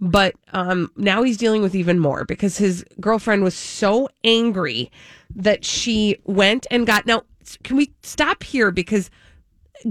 But 0.00 0.34
um 0.52 0.90
now 0.96 1.22
he's 1.22 1.36
dealing 1.36 1.62
with 1.62 1.74
even 1.74 1.98
more 1.98 2.24
because 2.24 2.58
his 2.58 2.84
girlfriend 3.00 3.42
was 3.42 3.54
so 3.54 4.08
angry 4.24 4.90
that 5.34 5.64
she 5.64 6.16
went 6.24 6.66
and 6.70 6.86
got 6.86 7.06
Now, 7.06 7.22
can 7.62 7.76
we 7.76 7.92
stop 8.02 8.42
here 8.42 8.70
because 8.70 9.10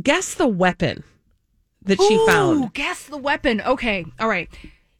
guess 0.01 0.35
the 0.35 0.47
weapon 0.47 1.03
that 1.85 2.01
she 2.01 2.25
found. 2.25 2.73
Guess 2.73 3.07
the 3.07 3.17
weapon. 3.17 3.61
Okay. 3.61 4.05
All 4.19 4.27
right. 4.27 4.49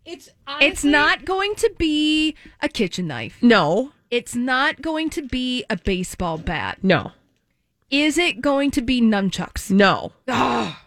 It's 0.05 0.29
It's 0.59 0.83
not 0.83 1.25
going 1.25 1.55
to 1.55 1.71
be 1.77 2.35
a 2.61 2.67
kitchen 2.67 3.07
knife. 3.07 3.37
No. 3.41 3.91
It's 4.13 4.35
not 4.35 4.79
going 4.83 5.09
to 5.11 5.23
be 5.23 5.65
a 5.71 5.75
baseball 5.75 6.37
bat. 6.37 6.77
No. 6.83 7.13
Is 7.89 8.19
it 8.19 8.41
going 8.41 8.69
to 8.71 8.81
be 8.83 9.01
nunchucks? 9.01 9.71
No. 9.71 10.11
Ah. 10.27 10.83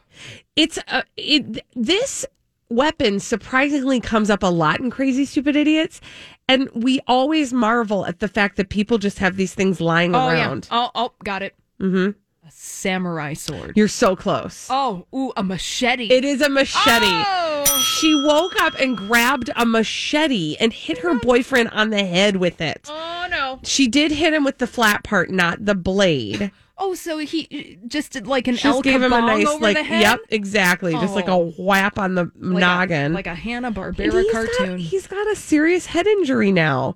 It's 0.54 0.78
a 0.86 1.02
it, 1.16 1.64
this 1.74 2.24
weapon 2.70 3.18
surprisingly 3.18 3.98
comes 4.00 4.30
up 4.30 4.44
a 4.44 4.46
lot 4.46 4.78
in 4.78 4.90
crazy 4.90 5.24
stupid 5.24 5.56
idiots 5.56 6.00
and 6.48 6.68
we 6.72 7.00
always 7.08 7.52
marvel 7.52 8.06
at 8.06 8.20
the 8.20 8.28
fact 8.28 8.56
that 8.58 8.68
people 8.68 8.96
just 8.98 9.18
have 9.18 9.36
these 9.36 9.54
things 9.54 9.80
lying 9.80 10.14
Oh 10.14 10.28
around. 10.28 10.68
yeah. 10.70 10.78
Oh 10.84 10.90
oh, 10.94 11.12
got 11.24 11.42
it. 11.42 11.56
Mhm. 11.80 12.14
A 12.46 12.50
samurai 12.52 13.32
sword. 13.34 13.72
You're 13.76 13.88
so 13.88 14.14
close. 14.14 14.68
Oh, 14.70 15.06
ooh, 15.12 15.32
a 15.36 15.42
machete. 15.42 16.08
It 16.12 16.24
is 16.24 16.40
a 16.40 16.48
machete. 16.48 17.06
Oh. 17.08 17.64
She 17.98 18.14
woke 18.14 18.54
up 18.62 18.74
and 18.78 18.96
grabbed 18.96 19.50
a 19.56 19.66
machete 19.66 20.54
and 20.60 20.72
hit 20.72 20.98
her 20.98 21.18
boyfriend 21.18 21.70
on 21.70 21.90
the 21.90 22.04
head 22.04 22.36
with 22.36 22.60
it. 22.60 22.86
Oh 22.88 23.26
no. 23.28 23.58
She 23.64 23.88
did 23.88 24.12
hit 24.12 24.32
him 24.32 24.44
with 24.44 24.58
the 24.58 24.66
flat 24.68 25.02
part, 25.02 25.30
not 25.30 25.64
the 25.64 25.74
blade. 25.74 26.52
Oh, 26.78 26.94
so 26.94 27.18
he 27.18 27.78
uh, 27.82 27.88
just 27.88 28.12
did 28.12 28.26
like 28.28 28.46
an 28.46 28.54
Just 28.56 28.84
gave 28.84 29.02
him 29.02 29.12
a 29.12 29.20
nice, 29.20 29.60
like, 29.60 29.76
yep, 29.88 30.20
exactly. 30.28 30.92
Just 30.92 31.14
like 31.14 31.26
a 31.26 31.32
Oh. 31.32 31.52
whap 31.58 31.98
on 31.98 32.14
the 32.14 32.30
Like 32.36 32.56
a- 32.58 32.60
noggin. 32.60 33.12
like 33.12 33.26
a 33.26 33.34
Hanna 33.34 33.72
Barbera 33.72 34.30
cartoon. 34.30 34.72
Got, 34.72 34.78
he's 34.80 35.06
got 35.08 35.26
a 35.32 35.34
serious 35.34 35.86
head 35.86 36.06
injury 36.06 36.52
now. 36.52 36.94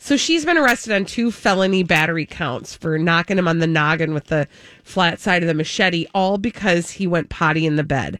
So 0.00 0.16
she's 0.16 0.44
been 0.44 0.56
arrested 0.56 0.92
on 0.92 1.04
two 1.04 1.30
felony 1.32 1.82
battery 1.82 2.24
counts 2.24 2.74
for 2.74 2.98
knocking 2.98 3.36
him 3.36 3.48
on 3.48 3.58
the 3.58 3.66
noggin 3.66 4.14
with 4.14 4.26
the 4.26 4.46
flat 4.84 5.18
side 5.20 5.42
of 5.42 5.48
the 5.48 5.54
machete, 5.54 6.06
all 6.14 6.38
because 6.38 6.92
he 6.92 7.06
went 7.06 7.28
potty 7.30 7.66
in 7.66 7.76
the 7.76 7.84
bed. 7.84 8.18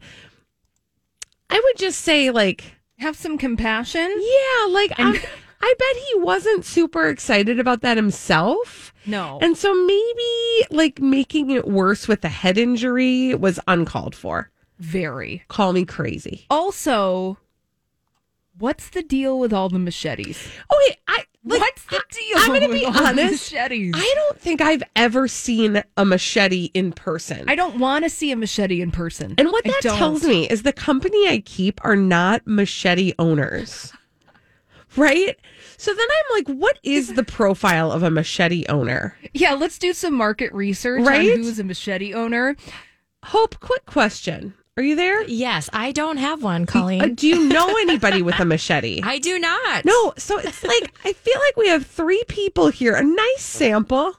I 1.49 1.55
would 1.63 1.77
just 1.77 2.01
say, 2.01 2.29
like, 2.31 2.75
Have 2.99 3.15
some 3.15 3.37
compassion. 3.37 4.01
yeah, 4.09 4.67
like, 4.71 4.91
And- 4.99 5.15
I, 5.17 5.21
I 5.61 5.73
bet 5.77 6.03
he 6.13 6.19
wasn't 6.19 6.63
super 6.65 7.07
excited 7.07 7.59
about 7.59 7.81
that 7.81 7.97
himself. 7.97 8.93
No. 9.05 9.39
And 9.41 9.57
so 9.57 9.73
maybe, 9.73 10.65
like, 10.69 10.99
making 11.01 11.49
it 11.49 11.67
worse 11.67 12.07
with 12.07 12.21
the 12.21 12.29
head 12.29 12.57
injury 12.57 13.33
was 13.35 13.59
uncalled 13.67 14.15
for. 14.15 14.51
Very. 14.79 15.43
Call 15.47 15.73
me 15.73 15.85
crazy. 15.85 16.45
Also, 16.49 17.37
what's 18.57 18.89
the 18.89 19.01
deal 19.03 19.39
with 19.39 19.51
all 19.53 19.69
the 19.69 19.79
machetes? 19.79 20.49
Oh, 20.69 20.85
wait, 20.87 20.97
I. 21.07 21.23
Like, 21.45 21.61
what's 21.61 21.85
the 21.85 22.01
deal? 22.11 22.37
I'm 22.37 22.47
going 22.49 22.61
to 22.61 22.69
be 22.69 22.85
honest. 22.99 23.51
machetes? 23.53 23.93
I 23.95 24.13
don't 24.15 24.39
think 24.39 24.59
I've 24.61 24.83
ever 24.95 25.27
seen 25.27 25.81
a 25.95 26.03
machete 26.05 26.65
in 26.73 26.91
person. 26.91 27.45
I 27.47 27.55
don't 27.55 27.79
want 27.79 28.03
to 28.03 28.09
see 28.09 28.31
a 28.31 28.35
machete 28.35 28.81
in 28.81 28.91
person. 28.91 29.35
and 29.37 29.49
what 29.51 29.63
that 29.63 29.81
tells 29.81 30.23
me 30.25 30.49
is 30.49 30.63
the 30.63 30.73
company 30.73 31.27
I 31.29 31.39
keep 31.45 31.79
are 31.85 31.95
not 31.95 32.41
machete 32.45 33.13
owners. 33.17 33.93
Right? 34.97 35.39
So 35.77 35.93
then 35.93 36.07
I'm 36.11 36.35
like, 36.43 36.57
what 36.59 36.77
is 36.83 37.13
the 37.13 37.23
profile 37.23 37.91
of 37.91 38.03
a 38.03 38.09
machete 38.11 38.65
owner? 38.67 39.15
Yeah, 39.33 39.53
let's 39.53 39.77
do 39.79 39.93
some 39.93 40.13
market 40.15 40.51
research 40.51 41.05
Right? 41.05 41.29
on 41.31 41.37
who's 41.37 41.59
a 41.59 41.63
machete 41.63 42.13
owner. 42.13 42.55
Hope, 43.23 43.59
quick 43.59 43.85
question. 43.85 44.53
Are 44.79 44.81
you 44.81 44.95
there? 44.95 45.23
Yes, 45.23 45.69
I 45.73 45.91
don't 45.91 46.15
have 46.15 46.41
one, 46.41 46.65
Colleen. 46.65 47.01
Uh, 47.01 47.07
do 47.13 47.27
you 47.27 47.49
know 47.49 47.67
anybody 47.81 48.21
with 48.21 48.39
a 48.39 48.45
machete? 48.45 49.01
I 49.03 49.19
do 49.19 49.37
not. 49.37 49.83
no, 49.83 50.13
so 50.15 50.37
it's 50.37 50.63
like 50.63 50.93
I 51.03 51.11
feel 51.11 51.37
like 51.37 51.57
we 51.57 51.67
have 51.67 51.85
three 51.85 52.23
people 52.29 52.69
here, 52.69 52.95
a 52.95 53.03
nice 53.03 53.41
sample. 53.41 54.15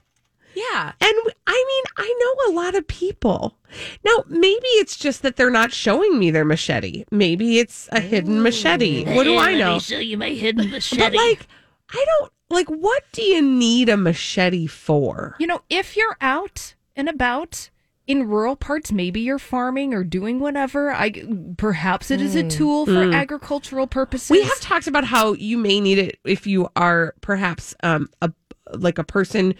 Yeah. 0.54 0.92
And 1.00 1.14
I 1.46 1.64
mean, 1.66 1.84
I 1.96 2.14
know 2.20 2.52
a 2.52 2.56
lot 2.60 2.74
of 2.74 2.86
people. 2.86 3.56
Now, 4.04 4.22
maybe 4.28 4.66
it's 4.76 4.98
just 4.98 5.22
that 5.22 5.36
they're 5.36 5.48
not 5.48 5.72
showing 5.72 6.18
me 6.18 6.30
their 6.30 6.44
machete. 6.44 7.04
Maybe 7.10 7.58
it's 7.58 7.88
a 7.92 8.00
hidden 8.00 8.42
machete. 8.42 9.06
What 9.14 9.24
do 9.24 9.38
I 9.38 9.54
know? 9.54 9.78
show 9.78 9.98
you 9.98 10.18
my 10.18 10.28
hidden 10.28 10.70
machete. 10.72 11.00
But 11.00 11.14
like, 11.14 11.46
I 11.90 12.04
don't 12.06 12.32
like. 12.50 12.68
What 12.68 13.04
do 13.12 13.22
you 13.22 13.40
need 13.40 13.88
a 13.88 13.96
machete 13.96 14.66
for? 14.66 15.36
You 15.38 15.46
know, 15.46 15.62
if 15.70 15.96
you're 15.96 16.18
out 16.20 16.74
and 16.94 17.08
about 17.08 17.70
in 18.10 18.26
rural 18.26 18.56
parts, 18.56 18.90
maybe 18.90 19.20
you're 19.20 19.38
farming 19.38 19.94
or 19.94 20.02
doing 20.02 20.40
whatever. 20.40 20.90
I 20.92 21.12
perhaps 21.56 22.10
it 22.10 22.20
is 22.20 22.34
a 22.34 22.42
tool 22.42 22.84
for 22.84 23.12
agricultural 23.12 23.86
purposes. 23.86 24.28
Hmm. 24.28 24.34
We 24.34 24.42
have 24.42 24.60
talked 24.60 24.88
about 24.88 25.04
how 25.04 25.34
you 25.34 25.56
may 25.56 25.78
need 25.78 25.98
it 25.98 26.18
if 26.24 26.44
you 26.44 26.68
are 26.74 27.14
perhaps 27.20 27.72
um 27.84 28.08
a 28.20 28.32
like 28.72 28.98
a 28.98 29.04
person, 29.04 29.54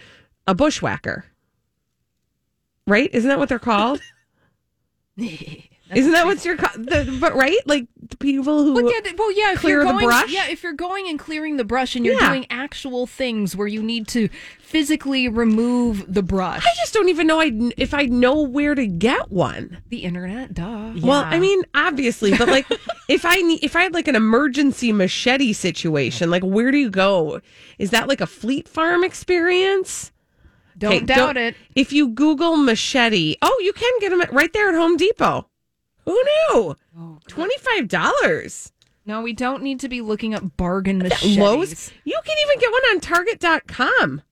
a 0.48 0.54
bushwhacker. 0.56 1.26
Right? 2.88 3.08
Isn't 3.12 3.28
that 3.28 3.38
what 3.38 3.48
they're 3.48 3.60
called? 3.60 4.00
Isn't 5.94 6.12
that 6.12 6.24
what's 6.26 6.44
your? 6.44 6.56
The, 6.56 7.16
but 7.20 7.34
right, 7.34 7.58
like 7.66 7.86
the 8.08 8.16
people 8.16 8.62
who. 8.64 8.74
Well, 8.74 8.84
yeah, 8.84 9.12
well, 9.18 9.32
yeah. 9.32 9.52
If 9.52 9.58
clear 9.60 9.76
you're 9.76 9.84
the 9.84 9.90
going, 9.92 10.06
brush? 10.06 10.32
yeah, 10.32 10.48
if 10.48 10.62
you're 10.62 10.72
going 10.72 11.08
and 11.08 11.18
clearing 11.18 11.56
the 11.56 11.64
brush, 11.64 11.96
and 11.96 12.04
you're 12.06 12.14
Yeah. 12.14 12.28
doing 12.28 12.46
actual 12.50 13.06
things 13.06 13.56
where 13.56 13.66
you 13.66 13.82
need 13.82 14.06
to 14.08 14.28
physically 14.60 15.28
remove 15.28 16.12
the 16.12 16.22
brush, 16.22 16.64
I 16.64 16.70
just 16.76 16.94
don't 16.94 17.08
even 17.08 17.26
know 17.26 17.40
I 17.40 17.52
if 17.76 17.92
I 17.92 18.04
know 18.06 18.40
where 18.42 18.74
to 18.74 18.86
get 18.86 19.30
one. 19.32 19.78
the 19.88 20.04
internet, 20.04 20.54
duh. 20.54 20.92
Well, 21.02 21.24
I 21.26 21.40
mean, 21.40 21.62
obviously, 21.74 22.36
but 22.36 22.46
like, 22.48 22.66
if 23.08 23.24
I 23.24 23.36
need, 23.36 23.64
if 23.64 23.74
I 23.74 23.82
had 23.82 23.94
like 23.94 24.06
an 24.08 24.16
emergency 24.16 24.92
machete 24.92 25.52
situation, 25.52 26.30
like, 26.30 26.42
where 26.44 26.70
do 26.70 26.78
you 26.78 26.90
go? 26.90 27.40
Is 27.78 27.90
that 27.90 28.06
like 28.08 28.20
a 28.20 28.26
Fleet 28.26 28.68
Farm 28.68 29.02
experience? 29.02 30.12
Don't 30.78 30.94
Okay, 30.94 31.04
doubt 31.04 31.36
it. 31.36 31.56
If 31.74 31.92
you 31.92 32.08
Google 32.08 32.56
machete, 32.56 33.34
oh, 33.42 33.60
you 33.62 33.72
can 33.74 33.90
get 34.00 34.10
them 34.10 34.22
right 34.32 34.50
there 34.54 34.70
at 34.70 34.74
Home 34.74 34.96
Depot. 34.96 35.46
Who 36.04 36.12
knew? 36.12 36.76
Oh, 36.98 37.18
Twenty 37.28 37.56
five 37.58 37.88
dollars. 37.88 38.72
No, 39.06 39.22
we 39.22 39.32
don't 39.32 39.62
need 39.62 39.80
to 39.80 39.88
be 39.88 40.00
looking 40.02 40.34
up 40.34 40.56
bargain 40.56 40.98
machetes. 40.98 41.38
Lowe's. 41.38 41.92
You 42.04 42.18
can 42.24 42.36
even 42.46 42.60
get 42.60 42.70
one 42.72 42.82
on 42.90 43.00
Target.com. 43.00 44.22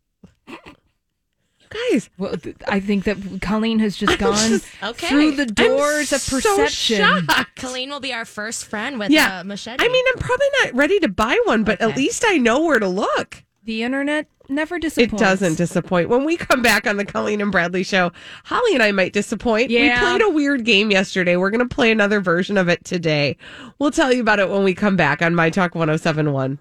Guys, 1.71 2.09
Well, 2.17 2.35
th- 2.37 2.57
I 2.67 2.81
think 2.81 3.05
that 3.05 3.19
Colleen 3.43 3.79
has 3.81 3.95
just 3.95 4.19
gone 4.19 4.35
just- 4.49 4.67
Okay. 4.83 5.07
through 5.09 5.33
the 5.33 5.43
I'm 5.43 5.67
doors 5.67 6.13
of 6.15 6.21
so 6.23 6.37
perception. 6.57 6.99
shocked. 7.27 7.57
Colleen 7.57 7.91
will 7.91 8.01
be 8.01 8.13
our 8.15 8.25
first 8.25 8.65
friend 8.65 8.99
with 8.99 9.11
Yeah. 9.11 9.41
a 9.43 9.45
machete. 9.45 9.85
I 9.85 9.89
mean, 9.89 10.05
I'm 10.15 10.19
probably 10.19 10.47
not 10.65 10.75
ready 10.75 10.99
to 11.01 11.09
buy 11.09 11.39
one, 11.45 11.65
but 11.65 11.79
at 11.83 11.95
least 11.95 12.25
I 12.27 12.39
know 12.39 12.61
where 12.63 12.79
to 12.79 12.89
look. 12.89 13.45
the 13.65 13.83
internet 13.83 14.27
never 14.49 14.79
disappoints. 14.79 15.13
It 15.13 15.19
doesn't 15.19 15.55
disappoint. 15.57 16.09
When 16.09 16.25
we 16.25 16.37
come 16.37 16.63
back 16.63 16.87
on 16.87 16.97
the 16.97 17.05
Colleen 17.05 17.41
and 17.41 17.53
Bradley 17.53 17.83
show, 17.83 18.13
Holly 18.45 18.75
and 18.75 18.83
I 18.83 18.93
might 18.93 19.13
disappoint. 19.13 19.71
Yeah. 19.71 20.01
We 20.01 20.07
played 20.07 20.23
a 20.23 20.31
weird 20.31 20.65
game 20.65 20.91
yesterday. 20.91 21.37
We're 21.37 21.51
going 21.51 21.67
to 21.67 21.75
play 21.75 21.91
another 21.91 22.21
version 22.21 22.57
of 22.57 22.69
it 22.69 22.85
today. 22.85 23.37
We'll 23.79 23.91
tell 23.91 24.13
you 24.13 24.21
about 24.21 24.41
it 24.41 24.49
when 24.49 24.65
we 24.65 24.75
come 24.75 24.97
back 24.97 25.23
on 25.23 25.35
My 25.35 25.51
Talk 25.51 25.75
1071. 25.75 26.59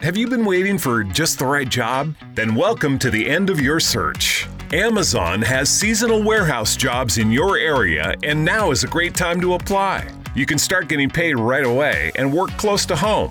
Have 0.00 0.16
you 0.16 0.28
been 0.28 0.46
waiting 0.46 0.78
for 0.78 1.04
just 1.04 1.38
the 1.38 1.44
right 1.44 1.68
job? 1.68 2.14
Then 2.34 2.54
welcome 2.54 2.98
to 3.00 3.10
the 3.10 3.28
end 3.28 3.50
of 3.50 3.60
your 3.60 3.80
search. 3.80 4.48
Amazon 4.72 5.42
has 5.42 5.68
seasonal 5.68 6.22
warehouse 6.22 6.74
jobs 6.74 7.18
in 7.18 7.30
your 7.30 7.58
area, 7.58 8.14
and 8.22 8.42
now 8.42 8.70
is 8.70 8.82
a 8.82 8.86
great 8.86 9.14
time 9.14 9.40
to 9.42 9.54
apply. 9.54 10.08
You 10.34 10.46
can 10.46 10.58
start 10.58 10.88
getting 10.88 11.10
paid 11.10 11.34
right 11.34 11.66
away 11.66 12.12
and 12.14 12.32
work 12.32 12.50
close 12.50 12.86
to 12.86 12.96
home. 12.96 13.30